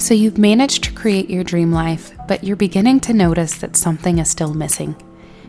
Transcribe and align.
So 0.00 0.14
you've 0.14 0.38
managed 0.38 0.84
to 0.84 0.92
create 0.92 1.28
your 1.28 1.44
dream 1.44 1.72
life, 1.72 2.12
but 2.26 2.42
you're 2.42 2.56
beginning 2.56 3.00
to 3.00 3.12
notice 3.12 3.58
that 3.58 3.76
something 3.76 4.18
is 4.18 4.30
still 4.30 4.54
missing. 4.54 4.96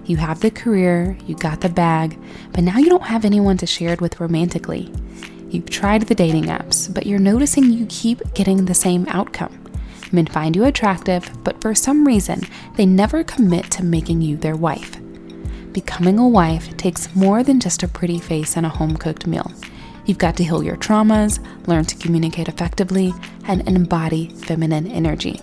You 0.05 0.17
have 0.17 0.41
the 0.41 0.51
career, 0.51 1.17
you 1.25 1.35
got 1.35 1.61
the 1.61 1.69
bag, 1.69 2.19
but 2.51 2.65
now 2.65 2.77
you 2.77 2.89
don't 2.89 3.01
have 3.05 3.23
anyone 3.23 3.55
to 3.57 3.65
share 3.65 3.93
it 3.93 4.01
with 4.01 4.19
romantically. 4.19 4.91
You've 5.49 5.69
tried 5.69 6.01
the 6.01 6.15
dating 6.15 6.47
apps, 6.47 6.93
but 6.93 7.05
you're 7.05 7.17
noticing 7.17 7.71
you 7.71 7.85
keep 7.87 8.33
getting 8.33 8.65
the 8.65 8.73
same 8.73 9.07
outcome. 9.07 9.57
Men 10.11 10.25
find 10.25 10.53
you 10.53 10.65
attractive, 10.65 11.31
but 11.45 11.61
for 11.61 11.73
some 11.73 12.05
reason, 12.05 12.41
they 12.75 12.85
never 12.85 13.23
commit 13.23 13.71
to 13.71 13.85
making 13.85 14.21
you 14.21 14.35
their 14.35 14.57
wife. 14.57 14.97
Becoming 15.71 16.19
a 16.19 16.27
wife 16.27 16.75
takes 16.75 17.15
more 17.15 17.41
than 17.41 17.61
just 17.61 17.83
a 17.83 17.87
pretty 17.87 18.19
face 18.19 18.57
and 18.57 18.65
a 18.65 18.69
home 18.69 18.97
cooked 18.97 19.25
meal. 19.25 19.49
You've 20.05 20.17
got 20.17 20.35
to 20.37 20.43
heal 20.43 20.61
your 20.61 20.75
traumas, 20.75 21.39
learn 21.67 21.85
to 21.85 21.95
communicate 21.95 22.49
effectively, 22.49 23.13
and 23.47 23.67
embody 23.67 24.29
feminine 24.29 24.87
energy. 24.87 25.41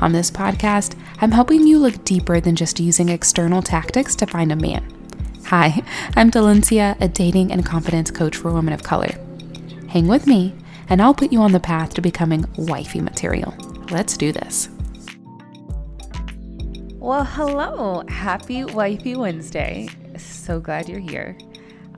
On 0.00 0.12
this 0.12 0.30
podcast, 0.30 0.98
I'm 1.20 1.32
helping 1.32 1.66
you 1.66 1.78
look 1.78 2.04
deeper 2.04 2.40
than 2.40 2.56
just 2.56 2.78
using 2.78 3.08
external 3.08 3.62
tactics 3.62 4.14
to 4.16 4.26
find 4.26 4.52
a 4.52 4.56
man. 4.56 4.84
Hi, 5.46 5.82
I'm 6.16 6.30
Delencia, 6.30 7.00
a 7.00 7.08
dating 7.08 7.52
and 7.52 7.64
confidence 7.64 8.10
coach 8.10 8.36
for 8.36 8.52
women 8.52 8.74
of 8.74 8.82
color. 8.82 9.14
Hang 9.88 10.06
with 10.06 10.26
me, 10.26 10.54
and 10.88 11.00
I'll 11.00 11.14
put 11.14 11.32
you 11.32 11.40
on 11.40 11.52
the 11.52 11.60
path 11.60 11.94
to 11.94 12.00
becoming 12.00 12.44
wifey 12.56 13.00
material. 13.00 13.54
Let's 13.90 14.16
do 14.16 14.32
this. 14.32 14.68
Well, 16.94 17.24
hello. 17.24 18.02
Happy 18.08 18.64
Wifey 18.64 19.14
Wednesday. 19.14 19.88
So 20.18 20.58
glad 20.58 20.88
you're 20.88 20.98
here. 20.98 21.38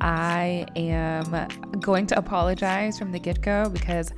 I 0.01 0.67
am 0.77 1.48
going 1.81 2.07
to 2.09 2.19
apologize 2.19 2.98
from 2.98 3.11
the 3.11 3.19
get 3.19 3.41
go 3.41 3.70
because 3.70 4.13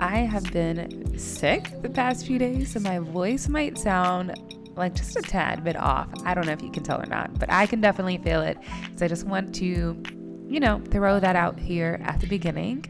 I 0.00 0.18
have 0.18 0.50
been 0.52 1.18
sick 1.18 1.70
the 1.82 1.88
past 1.88 2.26
few 2.26 2.38
days, 2.38 2.72
so 2.72 2.80
my 2.80 2.98
voice 2.98 3.48
might 3.48 3.78
sound 3.78 4.34
like 4.76 4.94
just 4.94 5.16
a 5.16 5.22
tad 5.22 5.64
bit 5.64 5.76
off. 5.76 6.08
I 6.24 6.34
don't 6.34 6.46
know 6.46 6.52
if 6.52 6.62
you 6.62 6.70
can 6.70 6.82
tell 6.82 7.00
or 7.00 7.06
not, 7.06 7.38
but 7.38 7.50
I 7.50 7.66
can 7.66 7.80
definitely 7.80 8.18
feel 8.18 8.40
it. 8.40 8.58
So 8.96 9.04
I 9.04 9.08
just 9.08 9.26
want 9.26 9.54
to, 9.56 10.02
you 10.48 10.60
know, 10.60 10.80
throw 10.90 11.20
that 11.20 11.36
out 11.36 11.58
here 11.58 12.00
at 12.04 12.20
the 12.20 12.26
beginning. 12.26 12.86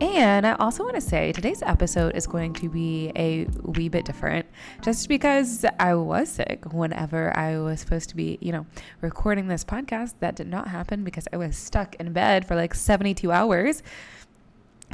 And 0.00 0.44
I 0.46 0.54
also 0.54 0.82
want 0.82 0.96
to 0.96 1.00
say 1.00 1.32
today's 1.32 1.62
episode 1.62 2.16
is 2.16 2.26
going 2.26 2.52
to 2.54 2.68
be 2.68 3.12
a 3.14 3.46
wee 3.62 3.88
bit 3.88 4.04
different 4.04 4.44
just 4.82 5.08
because 5.08 5.64
I 5.78 5.94
was 5.94 6.28
sick 6.28 6.72
whenever 6.72 7.36
I 7.36 7.58
was 7.58 7.80
supposed 7.80 8.08
to 8.08 8.16
be, 8.16 8.38
you 8.40 8.50
know, 8.50 8.66
recording 9.00 9.46
this 9.46 9.64
podcast. 9.64 10.14
That 10.18 10.34
did 10.34 10.48
not 10.48 10.68
happen 10.68 11.04
because 11.04 11.28
I 11.32 11.36
was 11.36 11.56
stuck 11.56 11.94
in 11.96 12.12
bed 12.12 12.46
for 12.46 12.56
like 12.56 12.74
72 12.74 13.30
hours. 13.30 13.82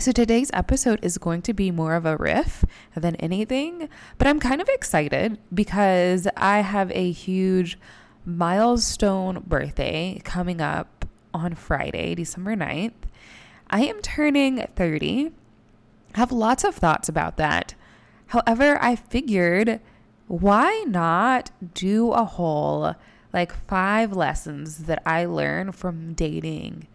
So 0.01 0.13
today's 0.13 0.51
episode 0.55 1.01
is 1.03 1.19
going 1.19 1.43
to 1.43 1.53
be 1.53 1.71
more 1.71 1.95
of 1.95 2.07
a 2.07 2.17
riff 2.17 2.65
than 2.97 3.17
anything, 3.17 3.87
but 4.17 4.27
I'm 4.27 4.41
kind 4.41 4.63
of 4.63 4.69
excited 4.71 5.37
because 5.53 6.27
I 6.39 6.61
have 6.61 6.91
a 6.93 7.11
huge 7.13 7.79
milestone 8.25 9.45
birthday 9.47 10.23
coming 10.25 10.63
up 10.63 11.05
on 11.35 11.55
Friday, 11.55 12.15
December 12.15 12.57
9th. 12.57 12.95
I 13.69 13.83
am 13.83 14.01
turning 14.01 14.67
30. 14.75 15.33
I 16.15 16.19
have 16.19 16.33
lots 16.33 16.65
of 16.65 16.75
thoughts 16.75 17.11
about 17.11 17.37
that. 17.37 17.75
However, 18.29 18.83
I 18.83 18.97
figured 18.97 19.81
why 20.29 20.83
not 20.89 21.51
do 21.75 22.13
a 22.13 22.25
whole 22.25 22.95
like 23.35 23.53
five 23.53 24.17
lessons 24.17 24.85
that 24.85 25.03
I 25.05 25.27
learned 25.27 25.75
from 25.75 26.15
dating 26.15 26.89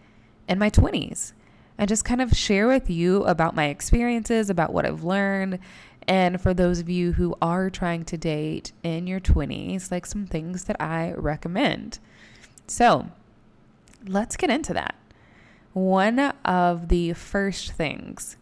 in 0.49 0.57
my 0.57 0.71
20s 0.71 1.33
and 1.77 1.87
just 1.87 2.05
kind 2.05 2.21
of 2.21 2.35
share 2.35 2.67
with 2.67 2.89
you 2.89 3.23
about 3.25 3.55
my 3.55 3.65
experiences, 3.65 4.49
about 4.49 4.73
what 4.73 4.85
I've 4.85 5.03
learned. 5.03 5.59
And 6.07 6.39
for 6.39 6.53
those 6.53 6.79
of 6.79 6.89
you 6.89 7.13
who 7.13 7.35
are 7.41 7.69
trying 7.69 8.05
to 8.05 8.17
date 8.17 8.71
in 8.83 9.07
your 9.07 9.19
20s, 9.19 9.91
like 9.91 10.05
some 10.05 10.25
things 10.27 10.65
that 10.65 10.79
I 10.79 11.13
recommend. 11.13 11.99
So 12.67 13.07
let's 14.07 14.37
get 14.37 14.49
into 14.49 14.73
that. 14.73 14.95
One 15.73 16.19
of 16.45 16.87
the 16.87 17.13
first 17.13 17.73
things 17.73 18.37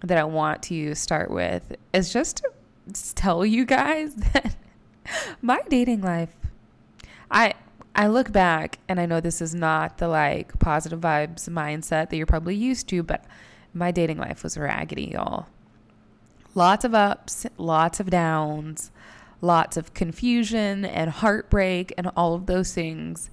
that 0.00 0.16
I 0.16 0.24
want 0.24 0.62
to 0.64 0.94
start 0.94 1.30
with 1.30 1.76
is 1.92 2.12
just 2.12 2.42
to 2.92 3.14
tell 3.14 3.44
you 3.44 3.64
guys 3.64 4.14
that 4.32 4.56
my 5.42 5.60
dating 5.68 6.02
life, 6.02 6.34
I 7.30 7.54
I 7.98 8.06
look 8.06 8.30
back 8.30 8.78
and 8.88 9.00
I 9.00 9.06
know 9.06 9.20
this 9.20 9.42
is 9.42 9.56
not 9.56 9.98
the 9.98 10.06
like 10.06 10.56
positive 10.60 11.00
vibes 11.00 11.48
mindset 11.48 12.10
that 12.10 12.16
you're 12.16 12.26
probably 12.26 12.54
used 12.54 12.88
to, 12.90 13.02
but 13.02 13.24
my 13.74 13.90
dating 13.90 14.18
life 14.18 14.44
was 14.44 14.56
raggedy, 14.56 15.10
y'all. 15.14 15.48
Lots 16.54 16.84
of 16.84 16.94
ups, 16.94 17.44
lots 17.56 17.98
of 17.98 18.08
downs, 18.08 18.92
lots 19.40 19.76
of 19.76 19.94
confusion 19.94 20.84
and 20.84 21.10
heartbreak 21.10 21.92
and 21.98 22.12
all 22.16 22.34
of 22.34 22.46
those 22.46 22.72
things. 22.72 23.30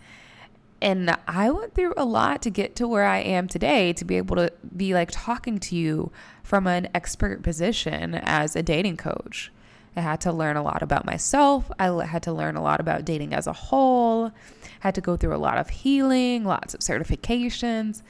And 0.81 1.15
I 1.27 1.51
went 1.51 1.75
through 1.75 1.93
a 1.95 2.03
lot 2.03 2.41
to 2.41 2.49
get 2.49 2.75
to 2.77 2.87
where 2.87 3.05
I 3.05 3.19
am 3.19 3.47
today 3.47 3.93
to 3.93 4.03
be 4.03 4.17
able 4.17 4.35
to 4.37 4.51
be 4.75 4.95
like 4.95 5.09
talking 5.11 5.59
to 5.59 5.75
you 5.75 6.11
from 6.41 6.65
an 6.65 6.89
expert 6.95 7.43
position 7.43 8.15
as 8.15 8.55
a 8.55 8.63
dating 8.63 8.97
coach. 8.97 9.51
I 9.95 10.01
had 10.01 10.21
to 10.21 10.31
learn 10.31 10.57
a 10.57 10.63
lot 10.63 10.81
about 10.81 11.05
myself. 11.05 11.71
I 11.79 12.05
had 12.05 12.23
to 12.23 12.33
learn 12.33 12.55
a 12.55 12.61
lot 12.61 12.79
about 12.79 13.05
dating 13.05 13.33
as 13.33 13.47
a 13.47 13.53
whole. 13.53 14.25
I 14.25 14.31
had 14.79 14.95
to 14.95 15.01
go 15.01 15.15
through 15.15 15.35
a 15.35 15.37
lot 15.37 15.57
of 15.57 15.69
healing, 15.69 16.43
lots 16.43 16.73
of 16.73 16.81
certifications. 16.81 18.01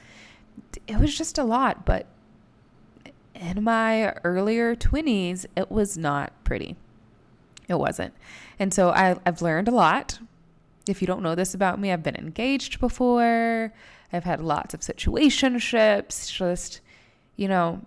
It 0.86 0.98
was 0.98 1.16
just 1.16 1.38
a 1.38 1.44
lot, 1.44 1.84
but 1.84 2.06
in 3.34 3.62
my 3.62 4.12
earlier 4.24 4.74
20s, 4.74 5.46
it 5.56 5.70
was 5.70 5.96
not 5.96 6.32
pretty. 6.44 6.76
It 7.68 7.78
wasn't. 7.78 8.14
And 8.58 8.72
so 8.72 8.90
I, 8.90 9.16
have 9.24 9.42
learned 9.42 9.68
a 9.68 9.72
lot 9.72 10.18
if 10.88 11.00
you 11.00 11.06
don't 11.06 11.22
know 11.22 11.34
this 11.34 11.54
about 11.54 11.80
me, 11.80 11.92
I've 11.92 12.02
been 12.02 12.16
engaged 12.16 12.80
before. 12.80 13.72
I've 14.12 14.24
had 14.24 14.40
lots 14.40 14.74
of 14.74 14.80
situationships. 14.80 16.32
Just, 16.32 16.80
you 17.36 17.48
know, 17.48 17.82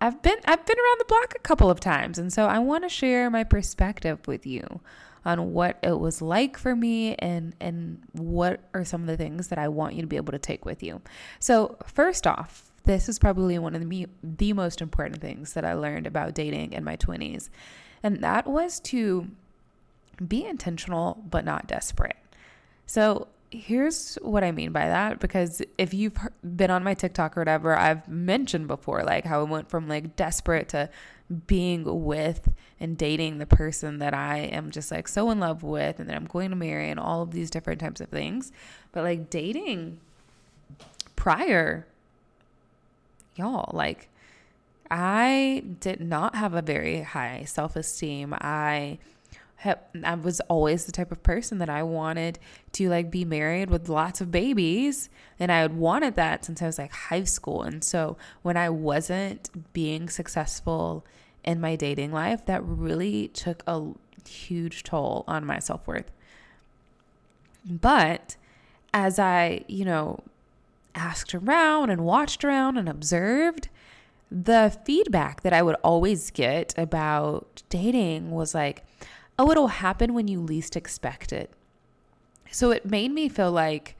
I've 0.00 0.22
been 0.22 0.38
I've 0.44 0.66
been 0.66 0.76
around 0.78 0.98
the 0.98 1.04
block 1.06 1.34
a 1.36 1.40
couple 1.40 1.70
of 1.70 1.80
times, 1.80 2.18
and 2.18 2.32
so 2.32 2.46
I 2.46 2.58
want 2.58 2.84
to 2.84 2.88
share 2.88 3.30
my 3.30 3.44
perspective 3.44 4.26
with 4.26 4.46
you 4.46 4.80
on 5.24 5.52
what 5.52 5.78
it 5.82 5.98
was 5.98 6.20
like 6.20 6.58
for 6.58 6.76
me 6.76 7.14
and 7.16 7.54
and 7.60 8.02
what 8.12 8.60
are 8.74 8.84
some 8.84 9.00
of 9.02 9.06
the 9.06 9.16
things 9.16 9.48
that 9.48 9.58
I 9.58 9.68
want 9.68 9.94
you 9.94 10.02
to 10.02 10.06
be 10.06 10.16
able 10.16 10.32
to 10.32 10.38
take 10.38 10.64
with 10.64 10.82
you. 10.82 11.00
So, 11.38 11.76
first 11.86 12.26
off, 12.26 12.70
this 12.84 13.08
is 13.08 13.18
probably 13.18 13.58
one 13.58 13.74
of 13.74 13.88
the 13.88 14.06
the 14.22 14.52
most 14.52 14.80
important 14.80 15.20
things 15.20 15.54
that 15.54 15.64
I 15.64 15.74
learned 15.74 16.06
about 16.06 16.34
dating 16.34 16.72
in 16.72 16.84
my 16.84 16.96
20s. 16.96 17.48
And 18.02 18.22
that 18.22 18.46
was 18.46 18.80
to 18.80 19.28
be 20.26 20.44
intentional 20.44 21.24
but 21.28 21.44
not 21.44 21.66
desperate. 21.66 22.16
So, 22.86 23.28
here's 23.54 24.16
what 24.16 24.44
I 24.44 24.52
mean 24.52 24.72
by 24.72 24.86
that 24.86 25.20
because 25.20 25.62
if 25.78 25.94
you've 25.94 26.16
been 26.56 26.70
on 26.70 26.84
my 26.84 26.94
TikTok 26.94 27.36
or 27.36 27.40
whatever, 27.40 27.76
I've 27.76 28.08
mentioned 28.08 28.68
before 28.68 29.02
like 29.02 29.24
how 29.24 29.40
I 29.40 29.44
went 29.44 29.70
from 29.70 29.88
like 29.88 30.16
desperate 30.16 30.68
to 30.70 30.90
being 31.46 32.04
with 32.04 32.52
and 32.78 32.98
dating 32.98 33.38
the 33.38 33.46
person 33.46 33.98
that 33.98 34.14
I 34.14 34.38
am 34.38 34.70
just 34.70 34.90
like 34.90 35.08
so 35.08 35.30
in 35.30 35.40
love 35.40 35.62
with 35.62 35.98
and 35.98 36.08
that 36.08 36.16
I'm 36.16 36.26
going 36.26 36.50
to 36.50 36.56
marry 36.56 36.90
and 36.90 37.00
all 37.00 37.22
of 37.22 37.30
these 37.30 37.50
different 37.50 37.80
types 37.80 38.00
of 38.00 38.08
things. 38.08 38.52
But 38.92 39.04
like 39.04 39.30
dating 39.30 40.00
prior, 41.16 41.86
y'all, 43.36 43.70
like 43.72 44.08
I 44.90 45.64
did 45.80 46.00
not 46.00 46.34
have 46.34 46.54
a 46.54 46.62
very 46.62 47.02
high 47.02 47.44
self 47.44 47.76
esteem. 47.76 48.34
I 48.40 48.98
I 49.64 50.14
was 50.14 50.40
always 50.40 50.84
the 50.84 50.92
type 50.92 51.10
of 51.10 51.22
person 51.22 51.58
that 51.58 51.70
I 51.70 51.82
wanted 51.82 52.38
to 52.72 52.88
like 52.88 53.10
be 53.10 53.24
married 53.24 53.70
with 53.70 53.88
lots 53.88 54.20
of 54.20 54.30
babies 54.30 55.08
and 55.38 55.50
I 55.50 55.60
had 55.60 55.76
wanted 55.76 56.16
that 56.16 56.44
since 56.44 56.60
I 56.60 56.66
was 56.66 56.78
like 56.78 56.92
high 56.92 57.24
school. 57.24 57.62
And 57.62 57.82
so 57.82 58.16
when 58.42 58.56
I 58.56 58.68
wasn't 58.68 59.72
being 59.72 60.08
successful 60.08 61.04
in 61.44 61.60
my 61.60 61.76
dating 61.76 62.12
life 62.12 62.44
that 62.46 62.62
really 62.64 63.28
took 63.28 63.62
a 63.66 63.82
huge 64.28 64.82
toll 64.82 65.24
on 65.26 65.44
my 65.46 65.58
self-worth. 65.58 66.10
But 67.64 68.36
as 68.92 69.18
I 69.18 69.64
you 69.66 69.84
know 69.84 70.20
asked 70.94 71.34
around 71.34 71.90
and 71.90 72.04
watched 72.04 72.44
around 72.44 72.76
and 72.76 72.88
observed 72.88 73.68
the 74.30 74.76
feedback 74.84 75.42
that 75.42 75.52
I 75.52 75.62
would 75.62 75.76
always 75.76 76.30
get 76.30 76.74
about 76.76 77.62
dating 77.68 78.30
was 78.30 78.54
like 78.54 78.84
oh, 79.38 79.50
it'll 79.50 79.68
happen 79.68 80.14
when 80.14 80.28
you 80.28 80.40
least 80.40 80.76
expect 80.76 81.32
it. 81.32 81.50
So 82.50 82.70
it 82.70 82.86
made 82.86 83.10
me 83.10 83.28
feel 83.28 83.50
like 83.50 83.96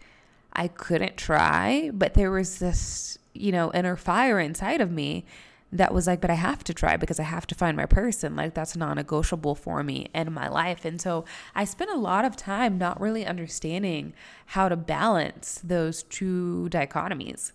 I 0.53 0.69
couldn't 0.69 1.17
try, 1.17 1.91
but 1.93 2.15
there 2.15 2.31
was 2.31 2.59
this, 2.59 3.19
you 3.33 3.51
know, 3.51 3.73
inner 3.73 3.97
fire 3.97 4.39
inside 4.39 4.81
of 4.81 4.91
me 4.91 5.25
that 5.73 5.93
was 5.93 6.07
like, 6.07 6.21
but 6.21 6.31
I 6.31 6.35
have 6.35 6.63
to 6.65 6.73
try 6.73 6.97
because 6.97 7.19
I 7.19 7.25
have 7.25 7.49
to 7.49 7.55
find 7.55 7.77
my 7.77 7.87
person. 7.87 8.37
Like 8.37 8.55
that's 8.55 8.77
non 8.77 8.97
negotiable 8.97 9.57
for 9.57 9.83
me 9.83 10.07
in 10.15 10.33
my 10.33 10.47
life. 10.49 10.85
And 10.85 11.01
so 11.01 11.25
I 11.55 11.65
spent 11.65 11.91
a 11.91 11.97
lot 11.97 12.25
of 12.25 12.37
time 12.37 12.79
not 12.79 13.01
really 13.01 13.27
understanding 13.27 14.15
how 14.47 14.69
to 14.69 14.77
balance 14.77 15.61
those 15.65 16.05
two 16.05 16.69
dichotomies. 16.71 17.51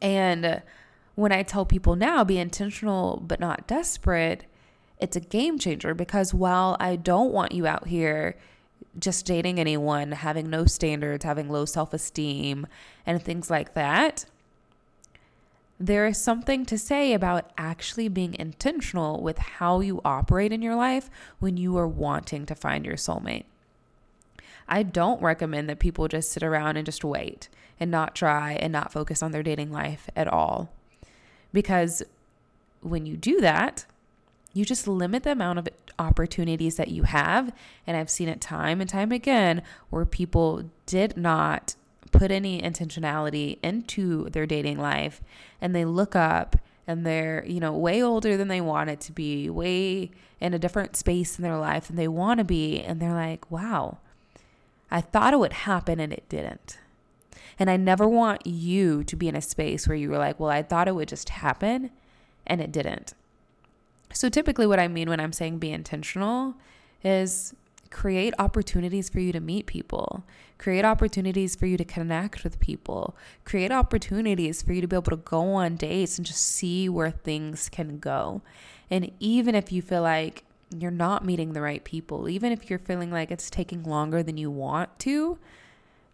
And 0.00 0.62
when 1.14 1.32
I 1.32 1.42
tell 1.42 1.66
people 1.66 1.96
now 1.96 2.24
be 2.24 2.38
intentional 2.38 3.22
but 3.26 3.40
not 3.40 3.66
desperate, 3.66 4.44
it's 5.02 5.16
a 5.16 5.20
game 5.20 5.58
changer 5.58 5.94
because 5.94 6.32
while 6.32 6.76
I 6.78 6.94
don't 6.94 7.32
want 7.32 7.52
you 7.52 7.66
out 7.66 7.88
here 7.88 8.36
just 8.98 9.26
dating 9.26 9.58
anyone, 9.58 10.12
having 10.12 10.48
no 10.48 10.64
standards, 10.64 11.24
having 11.24 11.48
low 11.48 11.64
self 11.64 11.92
esteem, 11.92 12.68
and 13.04 13.20
things 13.20 13.50
like 13.50 13.74
that, 13.74 14.26
there 15.80 16.06
is 16.06 16.18
something 16.18 16.64
to 16.66 16.78
say 16.78 17.12
about 17.12 17.50
actually 17.58 18.06
being 18.06 18.34
intentional 18.34 19.20
with 19.20 19.38
how 19.38 19.80
you 19.80 20.00
operate 20.04 20.52
in 20.52 20.62
your 20.62 20.76
life 20.76 21.10
when 21.40 21.56
you 21.56 21.76
are 21.76 21.88
wanting 21.88 22.46
to 22.46 22.54
find 22.54 22.86
your 22.86 22.96
soulmate. 22.96 23.44
I 24.68 24.84
don't 24.84 25.20
recommend 25.20 25.68
that 25.68 25.80
people 25.80 26.06
just 26.06 26.30
sit 26.30 26.44
around 26.44 26.76
and 26.76 26.86
just 26.86 27.04
wait 27.04 27.48
and 27.80 27.90
not 27.90 28.14
try 28.14 28.52
and 28.52 28.72
not 28.72 28.92
focus 28.92 29.20
on 29.20 29.32
their 29.32 29.42
dating 29.42 29.72
life 29.72 30.08
at 30.14 30.28
all. 30.28 30.72
Because 31.52 32.04
when 32.82 33.04
you 33.04 33.16
do 33.16 33.40
that, 33.40 33.86
you 34.52 34.64
just 34.64 34.86
limit 34.86 35.22
the 35.22 35.32
amount 35.32 35.58
of 35.58 35.68
opportunities 35.98 36.76
that 36.76 36.88
you 36.88 37.04
have. 37.04 37.52
And 37.86 37.96
I've 37.96 38.10
seen 38.10 38.28
it 38.28 38.40
time 38.40 38.80
and 38.80 38.88
time 38.88 39.12
again 39.12 39.62
where 39.90 40.04
people 40.04 40.70
did 40.86 41.16
not 41.16 41.74
put 42.10 42.30
any 42.30 42.60
intentionality 42.60 43.58
into 43.62 44.28
their 44.30 44.46
dating 44.46 44.78
life 44.78 45.22
and 45.60 45.74
they 45.74 45.84
look 45.84 46.14
up 46.14 46.56
and 46.86 47.06
they're, 47.06 47.44
you 47.46 47.60
know, 47.60 47.72
way 47.72 48.02
older 48.02 48.36
than 48.36 48.48
they 48.48 48.60
want 48.60 48.90
it 48.90 49.00
to 49.00 49.12
be, 49.12 49.48
way 49.48 50.10
in 50.40 50.52
a 50.52 50.58
different 50.58 50.96
space 50.96 51.38
in 51.38 51.42
their 51.42 51.56
life 51.56 51.86
than 51.86 51.96
they 51.96 52.08
want 52.08 52.38
to 52.38 52.44
be. 52.44 52.80
And 52.80 53.00
they're 53.00 53.14
like, 53.14 53.50
wow, 53.50 53.98
I 54.90 55.00
thought 55.00 55.32
it 55.32 55.38
would 55.38 55.52
happen 55.52 56.00
and 56.00 56.12
it 56.12 56.28
didn't. 56.28 56.78
And 57.58 57.70
I 57.70 57.76
never 57.76 58.08
want 58.08 58.46
you 58.46 59.04
to 59.04 59.16
be 59.16 59.28
in 59.28 59.36
a 59.36 59.40
space 59.40 59.86
where 59.86 59.96
you 59.96 60.10
were 60.10 60.18
like, 60.18 60.40
well, 60.40 60.50
I 60.50 60.62
thought 60.62 60.88
it 60.88 60.94
would 60.94 61.08
just 61.08 61.28
happen 61.28 61.90
and 62.46 62.60
it 62.60 62.72
didn't. 62.72 63.14
So 64.12 64.28
typically, 64.28 64.66
what 64.66 64.78
I 64.78 64.88
mean 64.88 65.08
when 65.08 65.20
I'm 65.20 65.32
saying 65.32 65.58
be 65.58 65.70
intentional 65.70 66.54
is 67.02 67.54
create 67.90 68.34
opportunities 68.38 69.08
for 69.08 69.20
you 69.20 69.32
to 69.32 69.40
meet 69.40 69.66
people, 69.66 70.24
create 70.58 70.84
opportunities 70.84 71.54
for 71.54 71.66
you 71.66 71.76
to 71.76 71.84
connect 71.84 72.42
with 72.42 72.58
people, 72.58 73.16
create 73.44 73.70
opportunities 73.70 74.62
for 74.62 74.72
you 74.72 74.80
to 74.80 74.86
be 74.86 74.96
able 74.96 75.10
to 75.10 75.16
go 75.16 75.52
on 75.54 75.76
dates 75.76 76.18
and 76.18 76.26
just 76.26 76.42
see 76.42 76.88
where 76.88 77.10
things 77.10 77.68
can 77.68 77.98
go. 77.98 78.42
And 78.90 79.10
even 79.20 79.54
if 79.54 79.70
you 79.70 79.82
feel 79.82 80.02
like 80.02 80.44
you're 80.70 80.90
not 80.90 81.24
meeting 81.24 81.52
the 81.52 81.60
right 81.60 81.84
people, 81.84 82.28
even 82.28 82.50
if 82.50 82.70
you're 82.70 82.78
feeling 82.78 83.10
like 83.10 83.30
it's 83.30 83.50
taking 83.50 83.82
longer 83.82 84.22
than 84.22 84.36
you 84.36 84.50
want 84.50 84.98
to, 85.00 85.38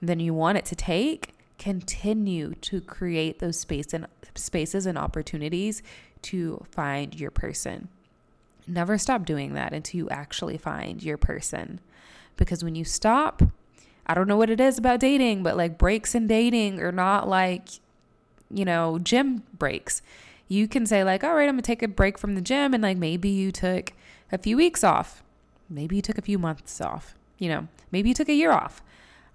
than 0.02 0.20
you 0.20 0.34
want 0.34 0.58
it 0.58 0.64
to 0.66 0.76
take, 0.76 1.34
continue 1.58 2.54
to 2.54 2.80
create 2.80 3.38
those 3.40 3.58
space 3.58 3.92
and 3.92 4.06
spaces 4.34 4.86
and 4.86 4.96
opportunities 4.96 5.82
to 6.22 6.64
find 6.70 7.18
your 7.18 7.30
person. 7.30 7.88
Never 8.66 8.98
stop 8.98 9.24
doing 9.24 9.54
that 9.54 9.72
until 9.72 9.98
you 9.98 10.10
actually 10.10 10.58
find 10.58 11.02
your 11.02 11.16
person. 11.16 11.80
Because 12.36 12.62
when 12.62 12.74
you 12.74 12.84
stop, 12.84 13.42
I 14.06 14.14
don't 14.14 14.28
know 14.28 14.36
what 14.36 14.50
it 14.50 14.60
is 14.60 14.78
about 14.78 15.00
dating, 15.00 15.42
but 15.42 15.56
like 15.56 15.78
breaks 15.78 16.14
in 16.14 16.26
dating 16.26 16.80
are 16.80 16.92
not 16.92 17.28
like, 17.28 17.68
you 18.50 18.64
know, 18.64 18.98
gym 18.98 19.42
breaks. 19.58 20.02
You 20.48 20.66
can 20.66 20.86
say, 20.86 21.04
like, 21.04 21.22
all 21.22 21.34
right, 21.34 21.48
I'm 21.48 21.56
gonna 21.56 21.62
take 21.62 21.82
a 21.82 21.88
break 21.88 22.16
from 22.16 22.34
the 22.34 22.40
gym, 22.40 22.72
and 22.72 22.82
like 22.82 22.96
maybe 22.96 23.28
you 23.28 23.52
took 23.52 23.92
a 24.32 24.38
few 24.38 24.56
weeks 24.56 24.82
off. 24.82 25.22
Maybe 25.68 25.96
you 25.96 26.02
took 26.02 26.16
a 26.16 26.22
few 26.22 26.38
months 26.38 26.80
off. 26.80 27.14
You 27.38 27.50
know, 27.50 27.68
maybe 27.92 28.08
you 28.08 28.14
took 28.14 28.30
a 28.30 28.34
year 28.34 28.52
off. 28.52 28.82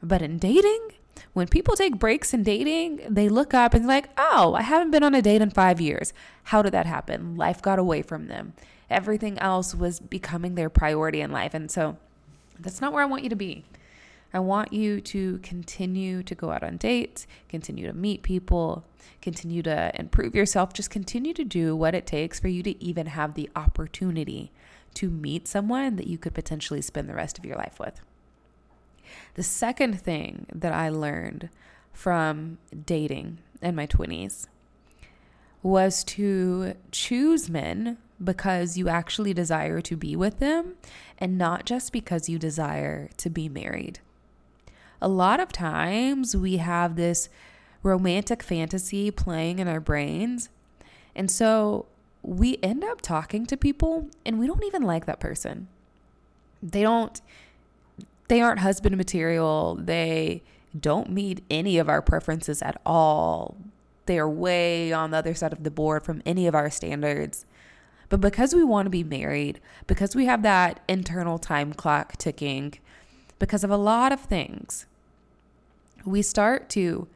But 0.02 0.24
in 0.24 0.40
dating, 0.40 0.90
when 1.34 1.48
people 1.48 1.76
take 1.76 1.98
breaks 1.98 2.34
in 2.34 2.44
dating, 2.44 3.02
they 3.10 3.28
look 3.28 3.54
up 3.54 3.74
and 3.74 3.88
like, 3.88 4.10
oh, 4.18 4.54
I 4.54 4.62
haven't 4.62 4.92
been 4.92 5.04
on 5.04 5.16
a 5.16 5.22
date 5.22 5.42
in 5.42 5.50
five 5.50 5.82
years. 5.82 6.14
How 6.44 6.62
did 6.62 6.74
that 6.74 6.86
happen? 6.86 7.36
Life 7.36 7.62
got 7.62 7.80
away 7.80 8.04
from 8.04 8.28
them. 8.28 8.54
Everything 8.90 9.40
else 9.40 9.74
was 9.74 10.00
becoming 10.00 10.56
their 10.56 10.70
priority 10.70 11.22
in 11.22 11.32
life. 11.32 11.54
And 11.56 11.72
so 11.72 11.98
that's 12.60 12.82
not 12.82 12.94
where 12.94 13.02
I 13.02 13.08
want 13.08 13.24
you 13.24 13.30
to 13.30 13.36
be. 13.36 13.66
I 14.32 14.40
want 14.40 14.74
you 14.74 15.00
to 15.02 15.40
continue 15.40 16.24
to 16.24 16.34
go 16.34 16.52
out 16.52 16.64
on 16.64 16.78
dates, 16.78 17.28
continue 17.50 17.86
to 17.86 17.94
meet 17.94 18.24
people, 18.24 18.84
continue 19.22 19.62
to 19.64 19.92
improve 19.96 20.36
yourself. 20.36 20.74
Just 20.74 20.90
continue 20.90 21.34
to 21.34 21.44
do 21.44 21.76
what 21.76 21.94
it 21.94 22.08
takes 22.08 22.40
for 22.40 22.48
you 22.48 22.64
to 22.64 22.84
even 22.84 23.08
have 23.08 23.36
the 23.36 23.50
opportunity 23.56 24.52
to 24.96 25.10
meet 25.10 25.48
someone 25.48 25.96
that 25.96 26.08
you 26.08 26.18
could 26.18 26.34
potentially 26.34 26.82
spend 26.82 27.10
the 27.10 27.16
rest 27.16 27.38
of 27.38 27.46
your 27.46 27.58
life 27.58 27.80
with. 27.80 28.02
The 29.36 29.44
second 29.44 30.00
thing 30.02 30.46
that 30.54 30.74
I 30.74 30.90
learned 30.90 31.50
from 31.92 32.58
dating 32.86 33.40
in 33.62 33.76
my 33.76 33.88
20s 33.88 34.48
was 35.62 36.04
to 36.04 36.76
choose 36.92 37.50
men 37.50 37.98
because 38.24 38.78
you 38.78 38.90
actually 38.90 39.34
desire 39.34 39.82
to 39.82 39.96
be 39.96 40.16
with 40.16 40.40
them 40.40 40.76
and 41.18 41.38
not 41.38 41.66
just 41.66 41.92
because 41.92 42.30
you 42.30 42.38
desire 42.38 43.10
to 43.18 43.30
be 43.30 43.50
married. 43.50 44.00
A 45.02 45.08
lot 45.08 45.40
of 45.40 45.52
times 45.52 46.36
we 46.36 46.58
have 46.58 46.96
this 46.96 47.30
romantic 47.82 48.42
fantasy 48.42 49.12
playing 49.12 49.60
in 49.60 49.68
our 49.68 49.80
brains. 49.80 50.50
And 51.16 51.30
so 51.30 51.88
we 52.22 52.58
end 52.64 52.84
up 52.84 53.02
talking 53.02 53.46
to 53.46 53.58
people 53.58 54.10
and 54.26 54.40
we 54.40 54.48
don't 54.48 54.64
even 54.64 54.84
like 54.84 55.06
that 55.06 55.20
person. 55.20 55.68
They 56.62 56.82
don't 56.82 57.22
they 58.34 58.42
aren't 58.42 58.62
husband 58.62 58.98
material. 58.98 59.78
They 59.80 60.42
don't 60.80 61.12
meet 61.12 61.44
any 61.52 61.78
of 61.78 61.88
our 61.88 62.02
preferences 62.02 62.64
at 62.64 62.82
all. 62.84 63.58
They 64.08 64.18
are 64.18 64.28
way 64.28 64.92
on 64.92 65.12
the 65.12 65.18
other 65.18 65.36
side 65.36 65.54
of 65.54 65.64
the 65.64 65.70
board 65.70 66.04
from 66.04 66.24
any 66.26 66.48
of 66.48 66.56
our 66.56 66.72
standards. 66.72 67.46
But 68.10 68.22
because 68.22 68.56
we 68.56 68.64
want 68.64 68.88
to 68.88 68.90
be 68.90 69.04
married, 69.04 69.60
because 69.86 70.16
we 70.16 70.26
have 70.26 70.42
that 70.42 70.80
internal 70.88 71.38
time 71.38 71.74
clock 71.74 72.18
ticking, 72.18 72.74
because 73.38 73.64
of 73.64 73.70
a 73.70 73.78
lot 73.78 74.12
of 74.12 74.22
things, 74.22 74.88
we 76.04 76.24
start 76.24 76.70
to 76.70 77.08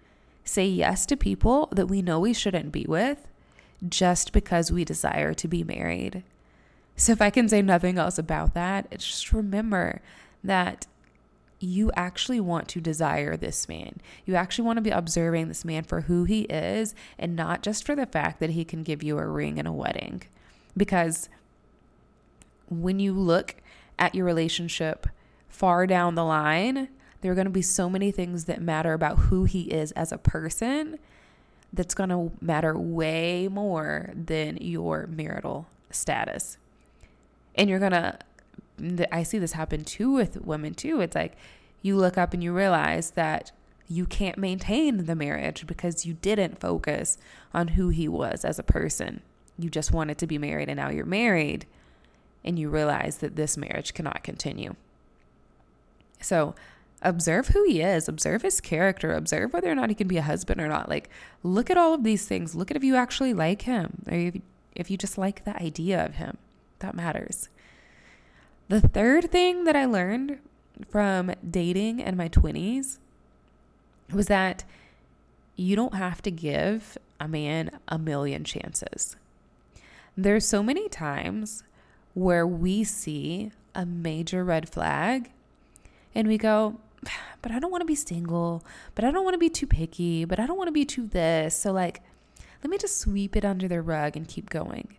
say 0.43 0.67
yes 0.67 1.07
to 1.07 1.17
people 1.17 1.67
that 1.71 1.87
we 1.87 2.03
know 2.03 2.19
we 2.19 2.31
shouldn't 2.31 2.71
be 2.71 2.85
with 2.87 3.27
just 3.89 4.33
because 4.33 4.71
we 4.71 4.85
desire 4.85 5.33
to 5.33 5.47
be 5.47 5.63
married. 5.63 6.21
So, 6.95 7.11
if 7.11 7.23
I 7.23 7.31
can 7.31 7.49
say 7.49 7.63
nothing 7.63 7.97
else 7.97 8.19
about 8.19 8.53
that, 8.53 8.91
just 8.91 9.33
remember 9.33 10.03
that 10.43 10.85
you 11.59 11.91
actually 11.95 12.39
want 12.39 12.67
to 12.69 12.81
desire 12.81 13.35
this 13.35 13.67
man. 13.67 13.99
You 14.25 14.35
actually 14.35 14.65
want 14.65 14.77
to 14.77 14.81
be 14.81 14.91
observing 14.91 15.47
this 15.47 15.65
man 15.65 15.83
for 15.83 16.01
who 16.01 16.23
he 16.23 16.41
is 16.41 16.93
and 17.17 17.35
not 17.35 17.63
just 17.63 17.83
for 17.83 17.95
the 17.95 18.05
fact 18.05 18.39
that 18.39 18.51
he 18.51 18.63
can 18.63 18.83
give 18.83 19.01
you 19.01 19.17
a 19.17 19.25
ring 19.25 19.57
and 19.57 19.67
a 19.67 19.71
wedding. 19.71 20.23
Because 20.75 21.29
when 22.69 22.99
you 22.99 23.13
look 23.13 23.55
at 23.97 24.13
your 24.13 24.25
relationship 24.25 25.07
far 25.47 25.87
down 25.87 26.15
the 26.15 26.23
line, 26.23 26.89
there 27.21 27.31
are 27.31 27.35
going 27.35 27.45
to 27.45 27.51
be 27.51 27.63
so 27.63 27.89
many 27.89 28.11
things 28.11 28.45
that 28.45 28.61
matter 28.61 28.93
about 28.93 29.17
who 29.17 29.45
he 29.45 29.63
is 29.63 29.91
as 29.93 30.11
a 30.11 30.17
person 30.17 30.99
that's 31.73 31.95
going 31.95 32.09
to 32.09 32.31
matter 32.39 32.77
way 32.77 33.47
more 33.47 34.11
than 34.13 34.57
your 34.57 35.07
marital 35.07 35.67
status. 35.89 36.57
And 37.55 37.69
you're 37.69 37.79
going 37.79 37.91
to 37.91 38.19
I 39.11 39.23
see 39.23 39.39
this 39.39 39.53
happen 39.53 39.83
too 39.83 40.11
with 40.11 40.41
women 40.41 40.73
too. 40.73 41.01
It's 41.01 41.15
like 41.15 41.35
you 41.81 41.95
look 41.95 42.17
up 42.17 42.33
and 42.33 42.43
you 42.43 42.53
realize 42.53 43.11
that 43.11 43.51
you 43.87 44.05
can't 44.05 44.37
maintain 44.37 45.05
the 45.05 45.15
marriage 45.15 45.65
because 45.65 46.05
you 46.05 46.13
didn't 46.13 46.59
focus 46.59 47.17
on 47.53 47.69
who 47.69 47.89
he 47.89 48.07
was 48.07 48.43
as 48.43 48.59
a 48.59 48.63
person. 48.63 49.21
You 49.57 49.69
just 49.69 49.91
wanted 49.91 50.17
to 50.19 50.27
be 50.27 50.37
married 50.37 50.69
and 50.69 50.77
now 50.77 50.89
you're 50.89 51.05
married 51.05 51.65
and 52.43 52.59
you 52.59 52.69
realize 52.69 53.17
that 53.17 53.35
this 53.35 53.57
marriage 53.57 53.93
cannot 53.93 54.23
continue. 54.23 54.75
So, 56.21 56.55
observe 57.01 57.49
who 57.49 57.63
he 57.65 57.81
is, 57.81 58.07
observe 58.07 58.41
his 58.41 58.59
character, 58.59 59.13
observe 59.13 59.53
whether 59.53 59.71
or 59.71 59.75
not 59.75 59.89
he 59.89 59.95
can 59.95 60.07
be 60.07 60.17
a 60.17 60.21
husband 60.21 60.59
or 60.59 60.67
not. 60.67 60.89
Like, 60.89 61.09
look 61.43 61.69
at 61.69 61.77
all 61.77 61.93
of 61.93 62.03
these 62.03 62.25
things. 62.25 62.55
Look 62.55 62.71
at 62.71 62.77
if 62.77 62.83
you 62.83 62.95
actually 62.95 63.33
like 63.33 63.63
him 63.63 64.03
or 64.07 64.13
if, 64.13 64.35
if 64.75 64.91
you 64.91 64.97
just 64.97 65.17
like 65.17 65.45
the 65.45 65.61
idea 65.61 66.03
of 66.03 66.15
him. 66.15 66.37
That 66.79 66.95
matters. 66.95 67.49
The 68.69 68.81
third 68.81 69.31
thing 69.31 69.63
that 69.63 69.77
I 69.77 69.85
learned 69.85 70.39
from 70.89 71.31
dating 71.49 72.01
in 72.01 72.17
my 72.17 72.27
20s 72.27 72.97
was 74.11 74.27
that 74.27 74.65
you 75.55 75.75
don't 75.75 75.95
have 75.95 76.21
to 76.23 76.31
give 76.31 76.97
a 77.19 77.27
man 77.29 77.71
a 77.87 77.97
million 77.97 78.43
chances. 78.43 79.15
There's 80.17 80.45
so 80.45 80.61
many 80.61 80.89
times 80.89 81.63
where 82.13 82.45
we 82.45 82.83
see 82.83 83.51
a 83.73 83.85
major 83.85 84.43
red 84.43 84.67
flag 84.67 85.31
and 86.13 86.27
we 86.27 86.37
go, 86.37 86.77
but 87.41 87.53
I 87.53 87.59
don't 87.59 87.71
want 87.71 87.81
to 87.81 87.85
be 87.85 87.95
single, 87.95 88.65
but 88.95 89.05
I 89.05 89.11
don't 89.11 89.23
want 89.23 89.35
to 89.35 89.39
be 89.39 89.49
too 89.49 89.67
picky, 89.67 90.25
but 90.25 90.39
I 90.39 90.45
don't 90.45 90.57
want 90.57 90.67
to 90.67 90.73
be 90.73 90.83
too 90.85 91.07
this. 91.07 91.55
So, 91.55 91.71
like, 91.71 92.01
let 92.63 92.69
me 92.69 92.77
just 92.77 92.99
sweep 92.99 93.35
it 93.35 93.45
under 93.45 93.67
the 93.67 93.81
rug 93.81 94.17
and 94.17 94.27
keep 94.27 94.49
going. 94.49 94.97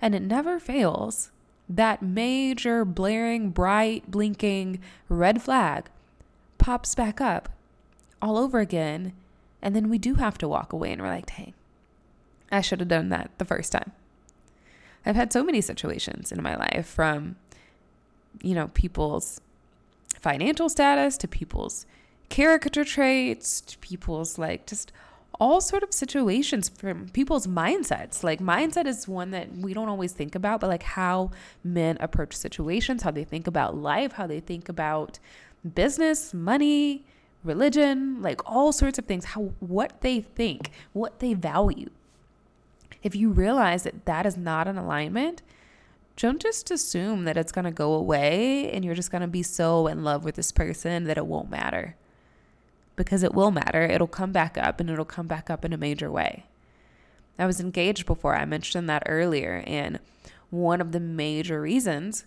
And 0.00 0.14
it 0.14 0.22
never 0.22 0.60
fails 0.60 1.32
that 1.70 2.02
major, 2.02 2.84
blaring, 2.84 3.50
bright, 3.50 4.10
blinking 4.10 4.80
red 5.08 5.40
flag 5.40 5.88
pops 6.58 6.96
back 6.96 7.20
up 7.20 7.48
all 8.20 8.36
over 8.36 8.58
again. 8.58 9.12
And 9.62 9.74
then 9.76 9.88
we 9.88 9.96
do 9.96 10.16
have 10.16 10.36
to 10.38 10.48
walk 10.48 10.72
away 10.72 10.92
and 10.92 11.00
we're 11.00 11.08
like, 11.08 11.30
hey, 11.30 11.54
I 12.50 12.60
should 12.60 12.80
have 12.80 12.88
done 12.88 13.08
that 13.10 13.30
the 13.38 13.44
first 13.44 13.70
time. 13.70 13.92
I've 15.06 15.16
had 15.16 15.32
so 15.32 15.44
many 15.44 15.60
situations 15.60 16.32
in 16.32 16.42
my 16.42 16.56
life 16.56 16.86
from, 16.86 17.36
you 18.42 18.54
know, 18.54 18.68
people's 18.68 19.40
financial 20.20 20.68
status 20.68 21.16
to 21.18 21.28
people's 21.28 21.86
character 22.28 22.84
traits 22.84 23.60
to 23.60 23.78
people's 23.78 24.38
like 24.38 24.66
just 24.66 24.92
all 25.40 25.60
sort 25.62 25.82
of 25.82 25.92
situations 25.92 26.68
from 26.68 27.08
people's 27.08 27.46
mindsets. 27.46 28.22
Like 28.22 28.40
mindset 28.40 28.86
is 28.86 29.08
one 29.08 29.30
that 29.30 29.50
we 29.56 29.72
don't 29.72 29.88
always 29.88 30.12
think 30.12 30.34
about, 30.34 30.60
but 30.60 30.68
like 30.68 30.82
how 30.82 31.30
men 31.64 31.96
approach 31.98 32.36
situations, 32.36 33.02
how 33.02 33.10
they 33.10 33.24
think 33.24 33.46
about 33.46 33.74
life, 33.74 34.12
how 34.12 34.26
they 34.26 34.40
think 34.40 34.68
about 34.68 35.18
business, 35.74 36.34
money, 36.34 37.04
religion, 37.42 38.20
like 38.20 38.42
all 38.44 38.70
sorts 38.70 38.98
of 38.98 39.06
things, 39.06 39.24
how 39.24 39.52
what 39.60 40.02
they 40.02 40.20
think, 40.20 40.70
what 40.92 41.20
they 41.20 41.32
value. 41.32 41.88
If 43.02 43.16
you 43.16 43.30
realize 43.30 43.84
that 43.84 44.04
that 44.04 44.26
is 44.26 44.36
not 44.36 44.68
an 44.68 44.76
alignment, 44.76 45.40
don't 46.16 46.40
just 46.40 46.70
assume 46.70 47.24
that 47.24 47.38
it's 47.38 47.50
going 47.50 47.64
to 47.64 47.70
go 47.70 47.94
away 47.94 48.70
and 48.70 48.84
you're 48.84 48.94
just 48.94 49.10
going 49.10 49.22
to 49.22 49.28
be 49.28 49.42
so 49.42 49.86
in 49.86 50.04
love 50.04 50.22
with 50.22 50.34
this 50.34 50.52
person 50.52 51.04
that 51.04 51.16
it 51.16 51.24
won't 51.24 51.48
matter 51.48 51.96
because 53.04 53.22
it 53.22 53.32
will 53.32 53.50
matter. 53.50 53.82
It'll 53.82 54.06
come 54.06 54.30
back 54.30 54.58
up 54.58 54.78
and 54.78 54.90
it'll 54.90 55.06
come 55.06 55.26
back 55.26 55.48
up 55.48 55.64
in 55.64 55.72
a 55.72 55.78
major 55.78 56.10
way. 56.10 56.44
I 57.38 57.46
was 57.46 57.58
engaged 57.58 58.04
before, 58.04 58.36
I 58.36 58.44
mentioned 58.44 58.90
that 58.90 59.04
earlier. 59.06 59.64
And 59.66 60.00
one 60.50 60.82
of 60.82 60.92
the 60.92 61.00
major 61.00 61.62
reasons 61.62 62.26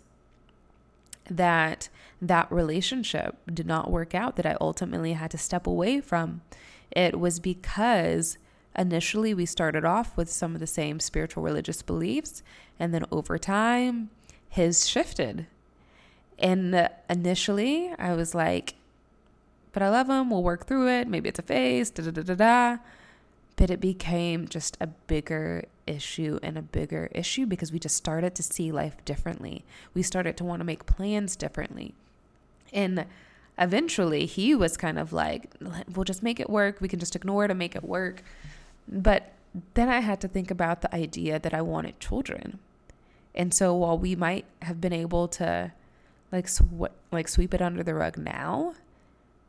that 1.29 1.89
that 2.19 2.51
relationship 2.51 3.37
did 3.53 3.67
not 3.67 3.91
work 3.91 4.15
out, 4.15 4.35
that 4.37 4.47
I 4.47 4.57
ultimately 4.59 5.13
had 5.13 5.29
to 5.31 5.37
step 5.37 5.67
away 5.67 6.01
from, 6.01 6.41
it 6.89 7.19
was 7.19 7.39
because 7.39 8.39
initially 8.75 9.35
we 9.35 9.45
started 9.45 9.85
off 9.85 10.17
with 10.17 10.31
some 10.31 10.55
of 10.55 10.59
the 10.59 10.65
same 10.65 10.99
spiritual 10.99 11.43
religious 11.43 11.83
beliefs. 11.83 12.41
And 12.79 12.95
then 12.95 13.05
over 13.11 13.37
time, 13.37 14.09
his 14.49 14.89
shifted. 14.89 15.45
And 16.39 16.73
uh, 16.73 16.89
initially, 17.07 17.93
I 17.99 18.15
was 18.15 18.33
like, 18.33 18.73
but 19.73 19.83
I 19.83 19.89
love 19.89 20.09
him. 20.09 20.29
We'll 20.29 20.43
work 20.43 20.65
through 20.65 20.87
it. 20.89 21.07
Maybe 21.07 21.27
it's 21.29 21.39
a 21.39 21.43
phase, 21.43 21.89
da 21.89 22.03
da 22.03 22.11
da 22.11 22.21
da 22.21 22.35
da. 22.35 22.77
But 23.55 23.69
it 23.69 23.81
became 23.81 24.47
just 24.47 24.77
a 24.79 24.87
bigger 24.87 25.65
issue 25.85 26.39
and 26.41 26.57
a 26.57 26.61
bigger 26.61 27.09
issue 27.11 27.45
because 27.45 27.71
we 27.71 27.79
just 27.79 27.97
started 27.97 28.33
to 28.35 28.43
see 28.43 28.71
life 28.71 29.03
differently. 29.05 29.65
We 29.93 30.01
started 30.01 30.37
to 30.37 30.43
want 30.43 30.61
to 30.61 30.65
make 30.65 30.85
plans 30.85 31.35
differently. 31.35 31.93
And 32.71 33.05
eventually 33.57 34.25
he 34.25 34.55
was 34.55 34.77
kind 34.77 34.97
of 34.97 35.13
like, 35.13 35.53
we'll 35.93 36.03
just 36.03 36.23
make 36.23 36.39
it 36.39 36.49
work. 36.49 36.81
We 36.81 36.87
can 36.87 36.99
just 36.99 37.15
ignore 37.15 37.45
it 37.45 37.51
and 37.51 37.59
make 37.59 37.75
it 37.75 37.83
work. 37.83 38.23
But 38.87 39.33
then 39.75 39.89
I 39.89 39.99
had 39.99 40.19
to 40.21 40.27
think 40.27 40.49
about 40.49 40.81
the 40.81 40.93
idea 40.93 41.39
that 41.39 41.53
I 41.53 41.61
wanted 41.61 41.99
children. 41.99 42.59
And 43.35 43.53
so 43.53 43.75
while 43.75 43.97
we 43.97 44.15
might 44.15 44.45
have 44.61 44.81
been 44.81 44.93
able 44.93 45.27
to 45.29 45.73
like 46.31 46.47
sw- 46.47 46.91
like 47.11 47.27
sweep 47.27 47.53
it 47.53 47.61
under 47.61 47.83
the 47.83 47.93
rug 47.93 48.17
now, 48.17 48.73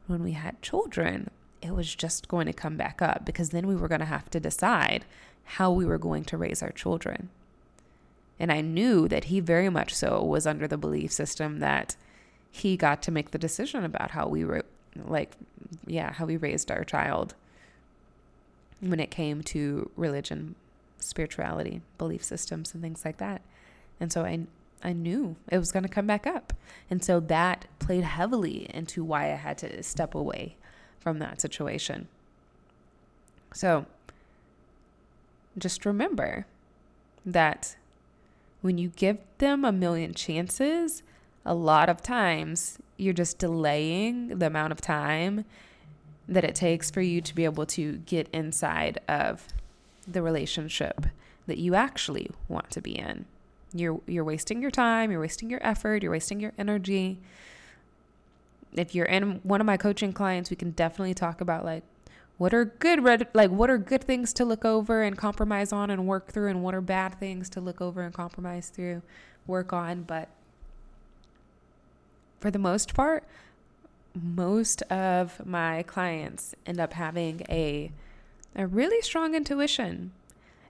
when 0.07 0.23
we 0.23 0.33
had 0.33 0.61
children, 0.63 1.31
it 1.63 1.75
was 1.75 1.95
just 1.95 2.29
going 2.29 2.47
to 2.47 2.53
come 2.53 2.77
back 2.77 3.01
up 3.01 3.25
because 3.25 3.51
then 3.51 3.67
we 3.67 3.77
were 3.77 3.89
going 3.89 4.01
to 4.01 4.07
have 4.07 4.31
to 4.31 4.41
decide 4.41 5.05
how 5.45 5.71
we 5.71 5.85
were 5.85 5.99
going 5.99 6.25
to 6.25 6.37
raise 6.37 6.63
our 6.63 6.71
children. 6.71 7.31
And 8.39 8.53
I 8.53 8.61
knew 8.61 9.09
that 9.09 9.25
he 9.25 9.41
very 9.41 9.71
much 9.71 9.95
so 9.95 10.23
was 10.23 10.47
under 10.47 10.67
the 10.67 10.77
belief 10.77 11.13
system 11.13 11.61
that 11.61 11.97
he 12.51 12.77
got 12.77 13.03
to 13.03 13.11
make 13.11 13.31
the 13.31 13.39
decision 13.39 13.85
about 13.85 14.13
how 14.13 14.27
we 14.29 14.45
were, 14.45 14.65
like, 15.07 15.37
yeah, 15.87 16.13
how 16.13 16.27
we 16.27 16.37
raised 16.37 16.71
our 16.71 16.85
child 16.85 17.35
when 18.81 19.01
it 19.01 19.11
came 19.11 19.43
to 19.43 19.91
religion, 19.97 20.55
spirituality, 20.99 21.81
belief 21.99 22.25
systems, 22.25 22.75
and 22.75 22.83
things 22.83 23.05
like 23.05 23.19
that. 23.19 23.43
And 24.01 24.13
so 24.13 24.25
I 24.25 24.47
I 24.85 24.93
knew 24.93 25.37
it 25.49 25.59
was 25.59 25.73
going 25.73 25.83
to 25.83 25.89
come 25.89 26.07
back 26.07 26.27
up. 26.27 26.53
And 26.91 27.03
so 27.03 27.19
that 27.19 27.67
played 27.79 28.05
heavily 28.05 28.69
into 28.73 29.03
why 29.03 29.33
I 29.33 29.37
had 29.37 29.59
to 29.59 29.83
step 29.83 30.15
away 30.15 30.57
from 31.01 31.19
that 31.19 31.41
situation. 31.41 32.09
So 33.55 33.87
just 35.57 35.87
remember 35.87 36.47
that 37.25 37.77
when 38.61 38.79
you 38.79 38.91
give 38.97 39.19
them 39.39 39.65
a 39.65 39.73
million 39.73 40.13
chances, 40.13 41.03
a 41.45 41.55
lot 41.55 41.89
of 41.89 42.03
times 42.03 42.79
you're 42.97 43.15
just 43.15 43.39
delaying 43.39 44.39
the 44.39 44.47
amount 44.47 44.73
of 44.73 44.81
time 44.81 45.45
that 46.29 46.45
it 46.45 46.55
takes 46.55 46.91
for 46.91 47.03
you 47.03 47.21
to 47.21 47.35
be 47.35 47.45
able 47.45 47.67
to 47.67 47.99
get 47.99 48.29
inside 48.33 48.99
of 49.09 49.49
the 50.07 50.23
relationship 50.23 51.07
that 51.47 51.59
you 51.59 51.75
actually 51.75 52.31
want 52.49 52.71
to 52.71 52.81
be 52.81 52.99
in. 52.99 53.27
You're 53.75 54.01
you're 54.07 54.25
wasting 54.25 54.63
your 54.63 54.71
time, 54.71 55.11
you're 55.11 55.21
wasting 55.21 55.51
your 55.51 55.61
effort, 55.63 56.03
you're 56.03 56.13
wasting 56.13 56.41
your 56.41 56.53
energy. 56.57 57.19
If 58.73 58.95
you're 58.95 59.07
in 59.07 59.41
one 59.43 59.61
of 59.61 59.67
my 59.67 59.77
coaching 59.77 60.13
clients, 60.13 60.51
we 60.51 60.57
can 60.57 60.71
definitely 60.71 61.15
talk 61.15 61.41
about 61.41 61.65
like 61.65 61.83
what 62.39 62.55
are 62.55 62.65
good 62.65 63.03
red 63.05 63.29
like 63.35 63.51
what 63.51 63.71
are 63.71 63.79
good 63.79 64.03
things 64.03 64.33
to 64.35 64.45
look 64.45 64.65
over 64.65 65.03
and 65.03 65.17
compromise 65.17 65.73
on 65.73 65.91
and 65.91 66.07
work 66.07 66.33
through 66.33 66.49
and 66.49 66.63
what 66.63 66.75
are 66.75 66.81
bad 66.81 67.19
things 67.21 67.49
to 67.51 67.61
look 67.61 67.81
over 67.81 68.03
and 68.03 68.15
compromise 68.15 68.69
through, 68.69 69.03
work 69.47 69.73
on, 69.73 70.03
but 70.03 70.29
for 72.41 72.51
the 72.51 72.59
most 72.59 72.95
part, 72.95 73.25
most 74.15 74.83
of 74.83 75.45
my 75.47 75.83
clients 75.83 76.55
end 76.67 76.79
up 76.79 76.93
having 76.93 77.43
a 77.49 77.91
a 78.55 78.67
really 78.67 79.01
strong 79.01 79.35
intuition. 79.35 80.13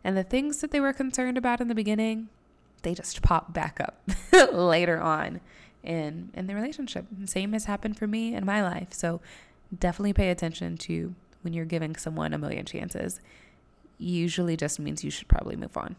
And 0.03 0.17
the 0.17 0.23
things 0.23 0.61
that 0.61 0.71
they 0.71 0.81
were 0.81 0.93
concerned 0.93 1.39
about 1.39 1.61
in 1.61 1.69
the 1.69 1.75
beginning, 1.75 2.29
they 2.85 2.95
just 2.95 3.21
pop 3.23 3.53
back 3.53 3.81
up 3.81 4.09
later 4.53 5.01
on 5.01 5.41
in 5.83 6.31
in 6.35 6.47
the 6.47 6.55
relationship. 6.55 7.07
Same 7.27 7.53
has 7.53 7.65
happened 7.65 7.99
for 7.99 8.07
me 8.07 8.35
in 8.35 8.45
my 8.45 8.63
life. 8.63 8.93
So 8.93 9.21
definitely 9.77 10.13
pay 10.13 10.31
attention 10.31 10.77
to 10.79 11.15
when 11.43 11.53
you're 11.53 11.65
giving 11.65 11.97
someone 11.97 12.33
a 12.33 12.39
million 12.39 12.65
chances. 12.65 13.21
Usually 13.99 14.57
just 14.57 14.79
means 14.79 15.05
you 15.05 15.11
should 15.11 15.29
probably 15.29 15.57
move 15.57 15.77
on. 15.77 15.97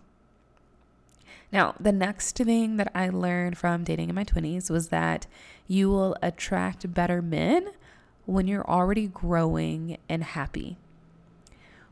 Now, 1.52 1.76
the 1.80 1.92
next 1.92 2.36
thing 2.38 2.78
that 2.78 2.92
I 2.96 3.10
learned 3.10 3.58
from 3.58 3.84
dating 3.84 4.10
in 4.10 4.16
my 4.16 4.26
20s 4.26 4.70
was 4.70 4.90
that 4.90 5.28
you 5.68 5.90
will 5.90 6.18
attract 6.22 6.94
better 6.94 7.22
men 7.22 7.70
when 8.26 8.48
you're 8.48 8.68
already 8.68 9.08
growing 9.08 9.98
and 10.10 10.24
happy. 10.24 10.78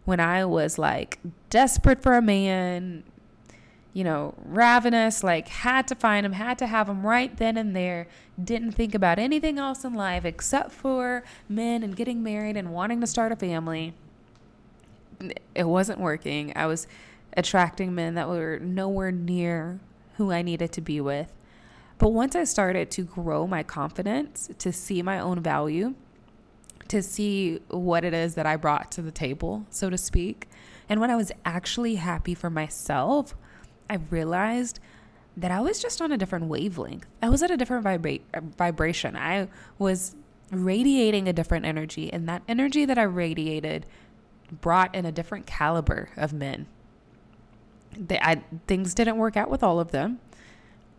When 0.05 0.19
I 0.19 0.43
was 0.43 0.77
like 0.77 1.19
desperate 1.49 2.01
for 2.01 2.15
a 2.15 2.21
man, 2.21 3.03
you 3.93 4.03
know, 4.03 4.33
ravenous, 4.43 5.23
like 5.23 5.47
had 5.47 5.87
to 5.87 5.95
find 5.95 6.25
him, 6.25 6.33
had 6.33 6.57
to 6.57 6.67
have 6.67 6.89
him 6.89 7.05
right 7.05 7.35
then 7.37 7.57
and 7.57 7.75
there, 7.75 8.07
didn't 8.43 8.71
think 8.71 8.95
about 8.95 9.19
anything 9.19 9.59
else 9.59 9.85
in 9.85 9.93
life 9.93 10.25
except 10.25 10.71
for 10.71 11.23
men 11.47 11.83
and 11.83 11.95
getting 11.95 12.23
married 12.23 12.57
and 12.57 12.73
wanting 12.73 12.99
to 13.01 13.07
start 13.07 13.31
a 13.31 13.35
family. 13.35 13.93
It 15.53 15.65
wasn't 15.65 15.99
working. 15.99 16.51
I 16.55 16.65
was 16.65 16.87
attracting 17.37 17.93
men 17.93 18.15
that 18.15 18.27
were 18.27 18.59
nowhere 18.59 19.11
near 19.11 19.79
who 20.17 20.31
I 20.31 20.41
needed 20.41 20.71
to 20.73 20.81
be 20.81 20.99
with. 20.99 21.31
But 21.99 22.09
once 22.09 22.35
I 22.35 22.43
started 22.43 22.89
to 22.91 23.03
grow 23.03 23.45
my 23.45 23.61
confidence, 23.61 24.49
to 24.57 24.73
see 24.73 25.01
my 25.03 25.19
own 25.19 25.39
value, 25.41 25.93
to 26.87 27.01
see 27.01 27.59
what 27.69 28.03
it 28.03 28.13
is 28.13 28.35
that 28.35 28.45
I 28.45 28.55
brought 28.55 28.91
to 28.93 29.01
the 29.01 29.11
table, 29.11 29.65
so 29.69 29.89
to 29.89 29.97
speak, 29.97 30.49
and 30.89 30.99
when 30.99 31.09
I 31.09 31.15
was 31.15 31.31
actually 31.45 31.95
happy 31.95 32.33
for 32.35 32.49
myself, 32.49 33.35
I 33.89 33.99
realized 34.09 34.79
that 35.35 35.51
I 35.51 35.61
was 35.61 35.81
just 35.81 36.01
on 36.01 36.11
a 36.11 36.17
different 36.17 36.45
wavelength. 36.45 37.05
I 37.21 37.29
was 37.29 37.41
at 37.41 37.51
a 37.51 37.57
different 37.57 37.85
vibra- 37.85 38.21
vibration. 38.57 39.15
I 39.15 39.47
was 39.79 40.15
radiating 40.51 41.27
a 41.27 41.33
different 41.33 41.65
energy, 41.65 42.11
and 42.13 42.27
that 42.29 42.43
energy 42.47 42.85
that 42.85 42.97
I 42.97 43.03
radiated 43.03 43.85
brought 44.61 44.93
in 44.93 45.05
a 45.05 45.11
different 45.11 45.47
caliber 45.47 46.09
of 46.15 46.33
men. 46.33 46.67
They, 47.97 48.19
I, 48.19 48.43
things 48.67 48.93
didn't 48.93 49.17
work 49.17 49.35
out 49.35 49.49
with 49.49 49.63
all 49.63 49.79
of 49.79 49.91
them, 49.91 50.19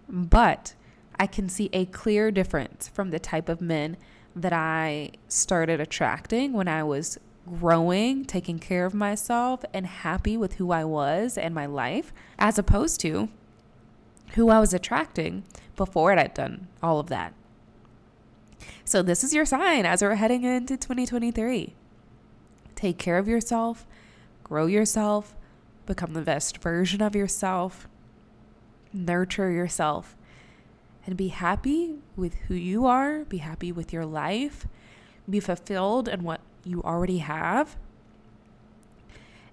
but 0.08 0.74
I 1.18 1.26
can 1.26 1.48
see 1.48 1.70
a 1.72 1.86
clear 1.86 2.30
difference 2.30 2.88
from 2.88 3.10
the 3.10 3.18
type 3.18 3.48
of 3.48 3.60
men 3.60 3.96
that 4.34 4.52
I 4.52 5.10
started 5.28 5.80
attracting 5.80 6.52
when 6.52 6.66
I 6.66 6.82
was 6.82 7.18
growing, 7.46 8.24
taking 8.24 8.58
care 8.58 8.86
of 8.86 8.94
myself, 8.94 9.64
and 9.72 9.86
happy 9.86 10.36
with 10.36 10.54
who 10.54 10.70
I 10.72 10.84
was 10.84 11.36
and 11.36 11.54
my 11.54 11.66
life, 11.66 12.12
as 12.38 12.58
opposed 12.58 13.00
to 13.00 13.28
who 14.34 14.48
I 14.48 14.60
was 14.60 14.74
attracting 14.74 15.44
before 15.76 16.12
I 16.12 16.22
had 16.22 16.34
done 16.34 16.68
all 16.82 16.98
of 16.98 17.08
that. 17.08 17.32
So, 18.84 19.02
this 19.02 19.24
is 19.24 19.34
your 19.34 19.46
sign 19.46 19.86
as 19.86 20.02
we're 20.02 20.14
heading 20.14 20.44
into 20.44 20.76
2023. 20.76 21.74
Take 22.74 22.98
care 22.98 23.18
of 23.18 23.28
yourself, 23.28 23.86
grow 24.42 24.66
yourself, 24.66 25.34
become 25.86 26.12
the 26.12 26.22
best 26.22 26.58
version 26.58 27.02
of 27.02 27.14
yourself, 27.14 27.88
nurture 28.92 29.50
yourself, 29.50 30.16
and 31.06 31.16
be 31.16 31.28
happy 31.28 31.96
with 32.16 32.34
who 32.48 32.54
you 32.54 32.86
are, 32.86 33.24
be 33.24 33.38
happy 33.38 33.72
with 33.72 33.92
your 33.92 34.06
life, 34.06 34.66
be 35.28 35.40
fulfilled 35.40 36.08
in 36.08 36.22
what 36.22 36.40
you 36.64 36.82
already 36.82 37.18
have. 37.18 37.76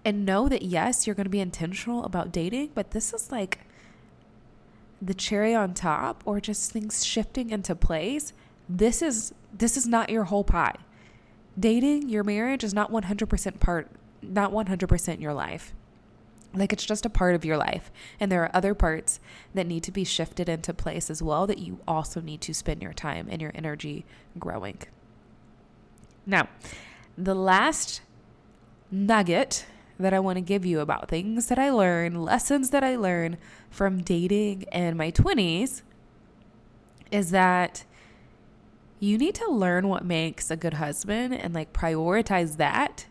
And 0.03 0.25
know 0.25 0.49
that 0.49 0.63
yes, 0.63 1.05
you're 1.05 1.15
going 1.15 1.25
to 1.25 1.29
be 1.29 1.39
intentional 1.39 2.03
about 2.03 2.31
dating, 2.31 2.71
but 2.73 2.91
this 2.91 3.13
is 3.13 3.31
like 3.31 3.59
the 5.01 5.13
cherry 5.13 5.53
on 5.53 5.73
top 5.73 6.23
or 6.25 6.39
just 6.39 6.71
things 6.71 7.03
shifting 7.05 7.49
into 7.49 7.75
place. 7.75 8.33
This 8.67 9.01
is 9.01 9.33
this 9.53 9.75
is 9.75 9.87
not 9.87 10.09
your 10.09 10.25
whole 10.25 10.43
pie. 10.43 10.75
Dating, 11.59 12.07
your 12.07 12.23
marriage 12.23 12.63
is 12.63 12.73
not 12.73 12.91
100% 12.91 13.59
part 13.59 13.89
not 14.21 14.51
100% 14.51 15.19
your 15.19 15.33
life. 15.33 15.73
Like 16.53 16.73
it's 16.73 16.85
just 16.85 17.05
a 17.05 17.09
part 17.09 17.35
of 17.35 17.45
your 17.45 17.57
life. 17.57 17.91
And 18.19 18.31
there 18.31 18.43
are 18.43 18.51
other 18.53 18.73
parts 18.73 19.19
that 19.53 19.67
need 19.67 19.83
to 19.83 19.91
be 19.91 20.03
shifted 20.03 20.49
into 20.49 20.73
place 20.73 21.09
as 21.09 21.21
well 21.21 21.47
that 21.47 21.59
you 21.59 21.79
also 21.87 22.21
need 22.21 22.41
to 22.41 22.53
spend 22.53 22.81
your 22.81 22.93
time 22.93 23.27
and 23.29 23.41
your 23.41 23.51
energy 23.55 24.05
growing. 24.37 24.79
Now, 26.25 26.49
the 27.17 27.35
last 27.35 28.01
nugget 28.89 29.65
that 29.99 30.13
I 30.13 30.19
want 30.19 30.37
to 30.37 30.41
give 30.41 30.65
you 30.65 30.79
about 30.79 31.07
things 31.07 31.47
that 31.47 31.59
I 31.59 31.69
learned, 31.69 32.23
lessons 32.23 32.71
that 32.71 32.83
I 32.83 32.95
learned 32.95 33.37
from 33.69 34.01
dating 34.01 34.63
in 34.71 34.97
my 34.97 35.11
20s 35.11 35.83
is 37.11 37.31
that 37.31 37.83
you 38.99 39.17
need 39.17 39.35
to 39.35 39.49
learn 39.49 39.87
what 39.87 40.05
makes 40.05 40.49
a 40.51 40.55
good 40.55 40.75
husband 40.75 41.33
and 41.33 41.53
like 41.53 41.73
prioritize 41.73 42.57
that. 42.57 43.05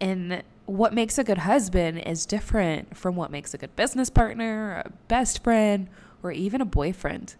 And 0.00 0.42
what 0.66 0.92
makes 0.92 1.16
a 1.16 1.24
good 1.24 1.38
husband 1.38 1.98
is 2.00 2.26
different 2.26 2.96
from 2.96 3.16
what 3.16 3.30
makes 3.30 3.54
a 3.54 3.58
good 3.58 3.74
business 3.76 4.10
partner, 4.10 4.82
a 4.84 4.90
best 5.08 5.42
friend, 5.42 5.88
or 6.22 6.32
even 6.32 6.60
a 6.60 6.66
boyfriend. 6.66 7.36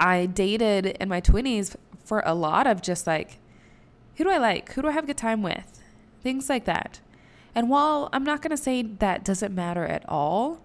I 0.00 0.26
dated 0.26 0.86
in 0.86 1.08
my 1.08 1.20
20s 1.20 1.76
for 2.02 2.22
a 2.26 2.34
lot 2.34 2.66
of 2.66 2.82
just 2.82 3.06
like, 3.06 3.38
who 4.16 4.24
do 4.24 4.30
I 4.30 4.38
like? 4.38 4.72
Who 4.72 4.82
do 4.82 4.88
I 4.88 4.92
have 4.92 5.04
a 5.04 5.06
good 5.08 5.16
time 5.16 5.42
with? 5.42 5.82
Things 6.22 6.48
like 6.48 6.64
that. 6.64 7.00
And 7.54 7.68
while 7.68 8.08
I'm 8.12 8.24
not 8.24 8.42
going 8.42 8.50
to 8.50 8.56
say 8.56 8.82
that 8.82 9.24
doesn't 9.24 9.54
matter 9.54 9.84
at 9.84 10.08
all, 10.08 10.60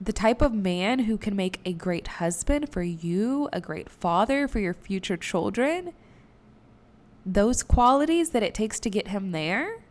the 0.00 0.12
type 0.12 0.42
of 0.42 0.52
man 0.52 1.00
who 1.00 1.16
can 1.16 1.34
make 1.34 1.60
a 1.64 1.72
great 1.72 2.06
husband 2.06 2.68
for 2.70 2.82
you, 2.82 3.48
a 3.52 3.60
great 3.60 3.88
father 3.88 4.46
for 4.46 4.58
your 4.58 4.74
future 4.74 5.16
children, 5.16 5.92
those 7.24 7.62
qualities 7.62 8.30
that 8.30 8.42
it 8.42 8.54
takes 8.54 8.78
to 8.80 8.90
get 8.90 9.08
him 9.08 9.32
there 9.32 9.82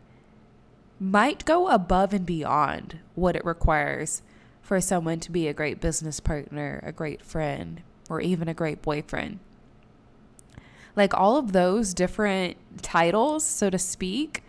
might 1.00 1.44
go 1.44 1.68
above 1.68 2.14
and 2.14 2.24
beyond 2.24 2.98
what 3.14 3.34
it 3.34 3.44
requires 3.44 4.22
for 4.62 4.80
someone 4.80 5.20
to 5.20 5.32
be 5.32 5.48
a 5.48 5.52
great 5.52 5.80
business 5.80 6.20
partner, 6.20 6.80
a 6.84 6.92
great 6.92 7.20
friend, 7.22 7.82
or 8.08 8.20
even 8.20 8.48
a 8.48 8.54
great 8.54 8.80
boyfriend. 8.80 9.40
Like 10.96 11.14
all 11.14 11.36
of 11.36 11.52
those 11.52 11.94
different 11.94 12.56
titles, 12.82 13.44
so 13.44 13.70
to 13.70 13.78
speak, 13.78 14.42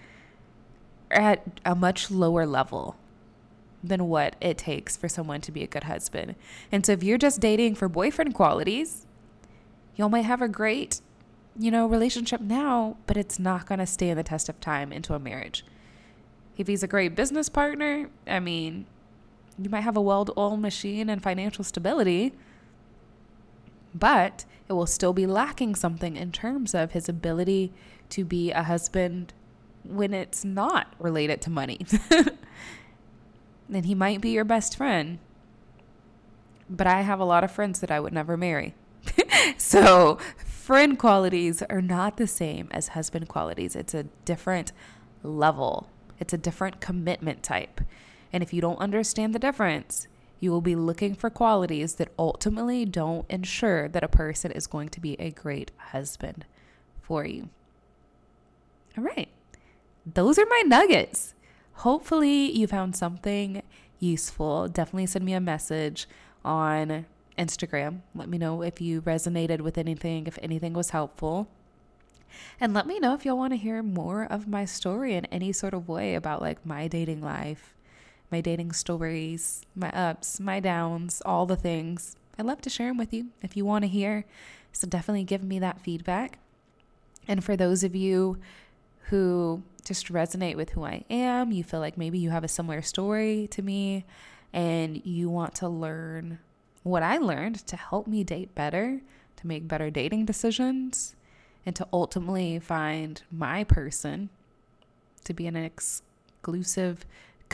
are 1.12 1.22
at 1.22 1.60
a 1.66 1.75
much 1.75 2.12
lower 2.12 2.46
level 2.46 2.96
than 3.84 4.08
what 4.08 4.36
it 4.42 4.58
takes 4.58 4.98
for 4.98 5.08
someone 5.08 5.42
to 5.42 5.52
be 5.52 5.64
a 5.64 5.68
good 5.68 5.86
husband. 5.86 6.36
And 6.72 6.86
so 6.86 6.92
if 6.94 7.04
you're 7.04 7.18
just 7.18 7.40
dating 7.40 7.75
for 7.75 7.88
boyfriend 7.88 8.34
qualities, 8.34 9.06
y'all 9.96 10.10
might 10.10 10.25
have 10.25 10.42
a 10.42 10.48
great, 10.48 11.02
you 11.58 11.72
know, 11.72 11.88
relationship 11.88 12.42
now, 12.42 12.98
but 13.08 13.18
it's 13.18 13.40
not 13.40 13.66
going 13.66 13.80
to 13.80 13.86
stand 13.86 14.20
the 14.20 14.24
test 14.24 14.50
of 14.50 14.60
time 14.60 14.92
into 14.92 15.14
a 15.14 15.20
marriage. 15.20 15.64
If 16.58 16.68
he's 16.68 16.84
a 16.84 16.88
great 16.88 17.16
business 17.16 17.50
partner, 17.50 18.10
I 18.28 18.40
mean, 18.40 18.86
you 19.58 19.70
might 19.70 19.82
have 19.82 19.98
a 19.98 20.02
well 20.02 20.28
oiled 20.38 20.62
machine 20.62 21.10
and 21.10 21.22
financial 21.22 21.64
stability, 21.64 22.34
but 23.96 24.46
it 24.68 24.74
will 24.74 24.86
still 24.86 25.14
be 25.14 25.25
lacking 25.25 25.74
something 25.74 26.18
in 26.18 26.32
terms 26.32 26.75
of 26.75 26.92
his 26.92 27.08
ability 27.08 27.72
to 28.10 28.25
be 28.25 28.51
a 28.51 28.64
husband 28.64 29.34
when 29.84 30.14
it's 30.14 30.44
not 30.44 30.94
related 31.00 31.42
to 31.42 31.50
money. 31.50 31.79
then 33.70 33.84
he 33.86 33.96
might 33.96 34.22
be 34.22 34.31
your 34.31 34.44
best 34.44 34.75
friend. 34.75 35.20
But 36.70 36.88
I 36.88 37.01
have 37.01 37.20
a 37.20 37.25
lot 37.25 37.44
of 37.44 37.51
friends 37.51 37.79
that 37.79 37.92
I 37.92 38.00
would 38.00 38.14
never 38.14 38.36
marry. 38.36 38.74
so, 39.58 40.18
friend 40.44 40.98
qualities 40.98 41.62
are 41.70 41.81
not 41.81 42.18
the 42.18 42.27
same 42.27 42.68
as 42.72 42.90
husband 42.90 43.27
qualities. 43.27 43.75
It's 43.75 43.94
a 43.94 44.03
different 44.25 44.72
level, 45.24 45.90
it's 46.20 46.34
a 46.34 46.38
different 46.38 46.81
commitment 46.81 47.44
type. 47.44 47.81
And 48.34 48.44
if 48.44 48.51
you 48.51 48.62
don't 48.62 48.79
understand 48.79 49.34
the 49.34 49.40
difference, 49.40 50.08
you 50.40 50.52
will 50.52 50.62
be 50.62 50.76
looking 50.76 51.16
for 51.16 51.30
qualities 51.30 51.96
that 51.96 52.12
ultimately 52.20 52.86
don't 52.86 53.30
ensure 53.30 53.88
that 53.88 54.04
a 54.04 54.08
person 54.08 54.52
is 54.52 54.68
going 54.68 54.90
to 54.90 55.00
be 55.00 55.20
a 55.20 55.32
great 55.32 55.72
husband 55.78 56.46
for 57.02 57.26
you. 57.26 57.50
All 58.98 59.04
right. 59.04 59.30
Those 60.06 60.38
are 60.38 60.46
my 60.46 60.64
nuggets. 60.66 61.34
Hopefully, 61.80 62.52
you 62.52 62.68
found 62.68 62.96
something 62.96 63.62
useful. 64.00 64.68
Definitely 64.68 65.08
send 65.08 65.26
me 65.26 65.34
a 65.34 65.42
message 65.42 66.08
on 66.44 67.06
Instagram. 67.38 68.02
Let 68.14 68.30
me 68.30 68.38
know 68.38 68.62
if 68.62 68.80
you 68.80 69.02
resonated 69.02 69.62
with 69.62 69.78
anything, 69.78 70.28
if 70.28 70.38
anything 70.42 70.74
was 70.74 70.92
helpful. 70.92 71.48
And 72.60 72.74
let 72.74 72.88
me 72.88 73.00
know 73.00 73.14
if 73.14 73.26
y'all 73.26 73.38
want 73.38 73.54
to 73.54 73.58
hear 73.58 73.82
more 73.82 74.24
of 74.24 74.48
my 74.48 74.66
story 74.66 75.16
in 75.16 75.26
any 75.26 75.52
sort 75.52 75.74
of 75.74 75.88
way 75.88 76.16
about 76.16 76.42
like 76.42 76.66
my 76.66 76.88
dating 76.88 77.22
life, 77.22 77.74
my 78.31 78.42
dating 78.42 78.72
stories, 78.72 79.61
my 79.75 79.92
ups, 79.92 80.40
my 80.40 80.59
downs, 80.59 81.22
all 81.25 81.46
the 81.46 81.55
things. 81.55 82.16
I'd 82.38 82.46
love 82.46 82.61
to 82.61 82.70
share 82.70 82.88
them 82.88 82.98
with 82.98 83.14
you 83.14 83.27
if 83.42 83.55
you 83.55 83.66
want 83.66 83.83
to 83.83 83.90
hear. 83.90 84.25
So 84.72 84.88
definitely 84.88 85.24
give 85.24 85.44
me 85.44 85.59
that 85.59 85.81
feedback. 85.81 86.40
And 87.27 87.44
for 87.44 87.55
those 87.55 87.83
of 87.83 87.96
you 87.96 88.38
who 89.09 89.64
just 89.83 90.11
resonate 90.11 90.55
with 90.55 90.72
who 90.72 90.83
I 90.83 91.05
am, 91.09 91.51
you 91.51 91.64
feel 91.64 91.79
like 91.79 91.98
maybe 91.98 92.18
you 92.18 92.31
have 92.31 92.44
a 92.44 92.50
similar 92.50 92.81
story 92.81 93.48
to 93.51 93.61
me, 93.61 94.05
and 94.51 95.05
you 95.05 95.29
want 95.29 95.55
to 95.55 95.70
learn 95.70 96.40
what 96.83 97.03
I 97.03 97.18
learned 97.18 97.66
to 97.68 97.75
help 97.75 98.07
me 98.07 98.24
date 98.24 98.55
better, 98.55 99.01
to 99.38 99.48
make 99.48 99.68
better 99.68 99.90
dating 99.90 100.25
decisions, 100.25 101.16
and 101.66 101.75
to 101.75 101.88
ultimately 101.94 102.59
find 102.59 103.22
my 103.31 103.64
person 103.64 104.29
to 105.24 105.33
be 105.33 105.48
an 105.48 105.55
exclusive 105.55 107.05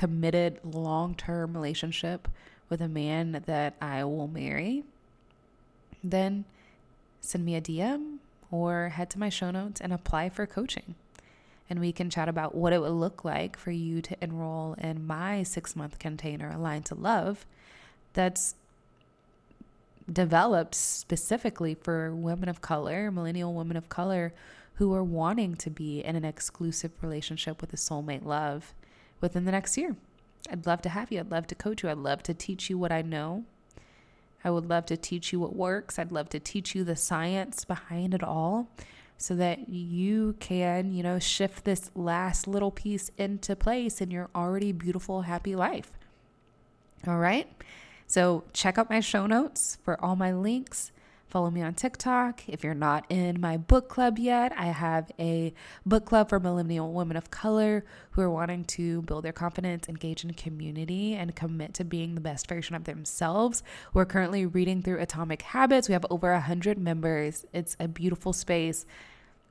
committed 0.01 0.59
long 0.63 1.13
term 1.13 1.53
relationship 1.53 2.27
with 2.69 2.81
a 2.81 2.87
man 2.87 3.43
that 3.45 3.75
I 3.79 4.03
will 4.03 4.27
marry, 4.27 4.83
then 6.03 6.43
send 7.19 7.45
me 7.45 7.55
a 7.55 7.61
DM 7.61 8.17
or 8.49 8.89
head 8.89 9.11
to 9.11 9.19
my 9.19 9.29
show 9.29 9.51
notes 9.51 9.79
and 9.79 9.93
apply 9.93 10.29
for 10.29 10.47
coaching. 10.47 10.95
And 11.69 11.79
we 11.79 11.91
can 11.91 12.09
chat 12.09 12.27
about 12.27 12.55
what 12.55 12.73
it 12.73 12.81
would 12.81 12.93
look 12.93 13.23
like 13.23 13.55
for 13.55 13.69
you 13.69 14.01
to 14.01 14.17
enroll 14.23 14.73
in 14.79 15.05
my 15.05 15.43
six 15.43 15.75
month 15.75 15.99
container, 15.99 16.49
Aligned 16.49 16.85
to 16.85 16.95
Love, 16.95 17.45
that's 18.13 18.55
developed 20.11 20.73
specifically 20.73 21.75
for 21.75 22.15
women 22.15 22.49
of 22.49 22.59
color, 22.59 23.11
millennial 23.11 23.53
women 23.53 23.77
of 23.77 23.87
color 23.87 24.33
who 24.75 24.95
are 24.95 25.03
wanting 25.03 25.53
to 25.57 25.69
be 25.69 26.03
in 26.03 26.15
an 26.15 26.25
exclusive 26.25 26.91
relationship 27.03 27.61
with 27.61 27.71
a 27.71 27.77
soulmate 27.77 28.25
love 28.25 28.73
within 29.21 29.45
the 29.45 29.51
next 29.51 29.77
year. 29.77 29.95
I'd 30.49 30.65
love 30.65 30.81
to 30.83 30.89
have 30.89 31.11
you. 31.11 31.19
I'd 31.19 31.31
love 31.31 31.47
to 31.47 31.55
coach 31.55 31.83
you. 31.83 31.89
I'd 31.89 31.97
love 31.97 32.23
to 32.23 32.33
teach 32.33 32.69
you 32.69 32.77
what 32.77 32.91
I 32.91 33.01
know. 33.01 33.45
I 34.43 34.49
would 34.49 34.67
love 34.67 34.85
to 34.87 34.97
teach 34.97 35.31
you 35.31 35.39
what 35.39 35.55
works. 35.55 35.99
I'd 35.99 36.11
love 36.11 36.29
to 36.29 36.39
teach 36.39 36.73
you 36.73 36.83
the 36.83 36.95
science 36.95 37.63
behind 37.63 38.13
it 38.13 38.23
all 38.23 38.69
so 39.17 39.35
that 39.35 39.69
you 39.69 40.35
can, 40.39 40.91
you 40.93 41.03
know, 41.03 41.19
shift 41.19 41.63
this 41.63 41.91
last 41.93 42.47
little 42.47 42.71
piece 42.71 43.11
into 43.17 43.55
place 43.55 44.01
in 44.01 44.09
your 44.09 44.29
already 44.33 44.71
beautiful, 44.71 45.21
happy 45.21 45.55
life. 45.55 45.91
All 47.05 47.19
right. 47.19 47.47
So 48.07 48.43
check 48.51 48.79
out 48.79 48.89
my 48.89 48.99
show 48.99 49.27
notes 49.27 49.77
for 49.83 50.03
all 50.03 50.15
my 50.15 50.33
links 50.33 50.91
Follow 51.31 51.49
me 51.49 51.61
on 51.61 51.73
TikTok. 51.73 52.43
If 52.49 52.61
you're 52.61 52.73
not 52.73 53.05
in 53.07 53.39
my 53.39 53.55
book 53.55 53.87
club 53.87 54.19
yet, 54.19 54.51
I 54.57 54.65
have 54.65 55.09
a 55.17 55.53
book 55.85 56.03
club 56.03 56.27
for 56.27 56.41
millennial 56.41 56.91
women 56.91 57.15
of 57.15 57.31
color 57.31 57.85
who 58.11 58.21
are 58.21 58.29
wanting 58.29 58.65
to 58.65 59.01
build 59.03 59.23
their 59.23 59.31
confidence, 59.31 59.87
engage 59.87 60.25
in 60.25 60.33
community, 60.33 61.13
and 61.13 61.33
commit 61.33 61.73
to 61.75 61.85
being 61.85 62.15
the 62.15 62.21
best 62.21 62.49
version 62.49 62.75
of 62.75 62.83
themselves. 62.83 63.63
We're 63.93 64.03
currently 64.03 64.45
reading 64.45 64.81
through 64.81 64.99
Atomic 64.99 65.43
Habits. 65.43 65.87
We 65.87 65.93
have 65.93 66.05
over 66.09 66.33
100 66.33 66.77
members. 66.77 67.45
It's 67.53 67.77
a 67.79 67.87
beautiful 67.87 68.33
space. 68.33 68.85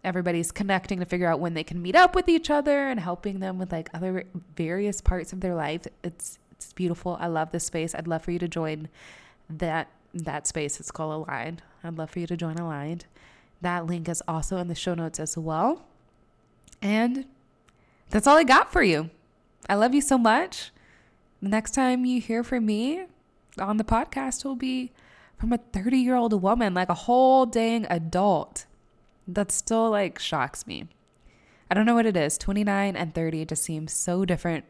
Everybody's 0.05 0.53
connecting 0.53 0.99
to 0.99 1.07
figure 1.07 1.29
out 1.29 1.41
when 1.41 1.55
they 1.55 1.65
can 1.65 1.81
meet 1.81 1.97
up 1.97 2.15
with 2.15 2.29
each 2.29 2.51
other 2.51 2.89
and 2.89 3.01
helping 3.01 3.41
them 3.41 3.57
with 3.57 3.73
like 3.73 3.89
other 3.95 4.25
various 4.55 5.01
parts 5.01 5.33
of 5.33 5.41
their 5.41 5.55
life. 5.55 5.87
It's 6.05 6.39
it's 6.53 6.75
beautiful. 6.75 7.17
I 7.19 7.29
love 7.29 7.53
this 7.53 7.65
space. 7.65 7.95
I'd 7.95 8.07
love 8.07 8.23
for 8.23 8.33
you 8.33 8.39
to 8.39 8.49
join 8.49 8.91
that 9.49 9.89
that 10.13 10.47
space. 10.47 10.79
It's 10.79 10.91
called 10.91 11.27
Aligned. 11.27 11.63
I'd 11.83 11.97
love 11.97 12.11
for 12.11 12.19
you 12.19 12.27
to 12.27 12.37
join 12.37 12.57
Aligned. 12.57 13.07
That 13.61 13.87
link 13.87 14.09
is 14.09 14.23
also 14.27 14.57
in 14.59 14.69
the 14.69 14.75
show 14.75 14.95
notes 14.95 15.21
as 15.21 15.37
well. 15.37 15.85
And 16.83 17.27
that's 18.11 18.27
all 18.27 18.37
I 18.37 18.45
got 18.45 18.73
for 18.73 18.83
you. 18.83 19.11
I 19.69 19.75
love 19.75 19.95
you 19.95 20.01
so 20.01 20.19
much. 20.19 20.71
The 21.43 21.49
next 21.49 21.73
time 21.73 22.05
you 22.05 22.21
hear 22.21 22.43
from 22.43 22.67
me 22.67 23.05
on 23.59 23.77
the 23.77 23.85
podcast 23.85 24.45
will 24.45 24.57
be 24.57 24.93
from 25.39 25.53
a 25.53 25.59
30 25.59 25.99
year 25.99 26.17
old 26.17 26.41
woman, 26.43 26.75
like 26.75 26.89
a 26.89 26.95
whole 26.95 27.47
dang 27.47 27.87
adult. 27.87 28.67
That 29.27 29.53
still 29.53 29.91
like 29.91 30.19
shocks 30.19 30.67
me. 30.67 30.89
I 31.71 31.75
don't 31.75 31.87
know 31.87 31.95
what 31.95 32.07
it 32.07 32.17
is. 32.17 32.37
29 32.37 32.97
and 32.97 33.15
30 33.15 33.45
just 33.45 33.63
seems 33.63 33.93
so 33.93 34.25
different. 34.25 34.65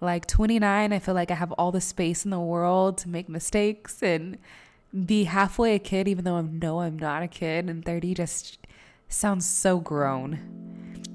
Like 0.00 0.26
29, 0.26 0.92
I 0.92 0.98
feel 0.98 1.14
like 1.14 1.30
I 1.30 1.34
have 1.34 1.52
all 1.52 1.70
the 1.70 1.80
space 1.80 2.24
in 2.24 2.32
the 2.32 2.40
world 2.40 2.98
to 2.98 3.08
make 3.08 3.28
mistakes 3.28 4.02
and 4.02 4.38
be 5.04 5.24
halfway 5.24 5.74
a 5.74 5.78
kid, 5.78 6.08
even 6.08 6.24
though 6.24 6.36
I 6.36 6.42
know 6.42 6.80
I'm 6.80 6.98
not 6.98 7.22
a 7.22 7.28
kid. 7.28 7.68
And 7.68 7.84
30 7.84 8.14
just 8.14 8.58
sounds 9.08 9.46
so 9.46 9.78
grown. 9.78 10.38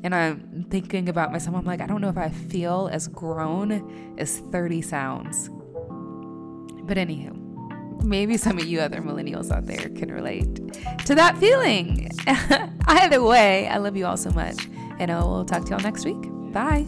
And 0.04 0.14
I'm 0.14 0.66
thinking 0.70 1.10
about 1.10 1.32
myself, 1.32 1.56
I'm 1.56 1.66
like, 1.66 1.82
I 1.82 1.88
don't 1.88 2.02
know 2.02 2.10
if 2.10 2.18
I 2.18 2.30
feel 2.30 2.90
as 2.92 3.08
grown 3.08 4.16
as 4.18 4.40
30 4.52 4.82
sounds. 4.82 5.50
But 6.84 6.98
anywho, 6.98 8.04
maybe 8.04 8.38
some 8.38 8.58
of 8.58 8.66
you 8.66 8.80
other 8.80 9.02
millennials 9.02 9.52
out 9.52 9.66
there 9.66 9.90
can 9.90 10.12
relate 10.12 10.56
to 11.06 11.16
that 11.16 11.38
feeling. 11.38 12.10
Either 12.88 13.22
way, 13.24 13.68
I 13.68 13.78
love 13.78 13.98
you 13.98 14.06
all 14.06 14.18
so 14.18 14.30
much. 14.32 14.68
And 15.00 15.12
I 15.12 15.20
will 15.20 15.46
talk 15.46 15.66
to 15.66 15.72
y'all 15.72 15.80
next 15.80 16.06
week. 16.06 16.22
Bye. 16.54 16.86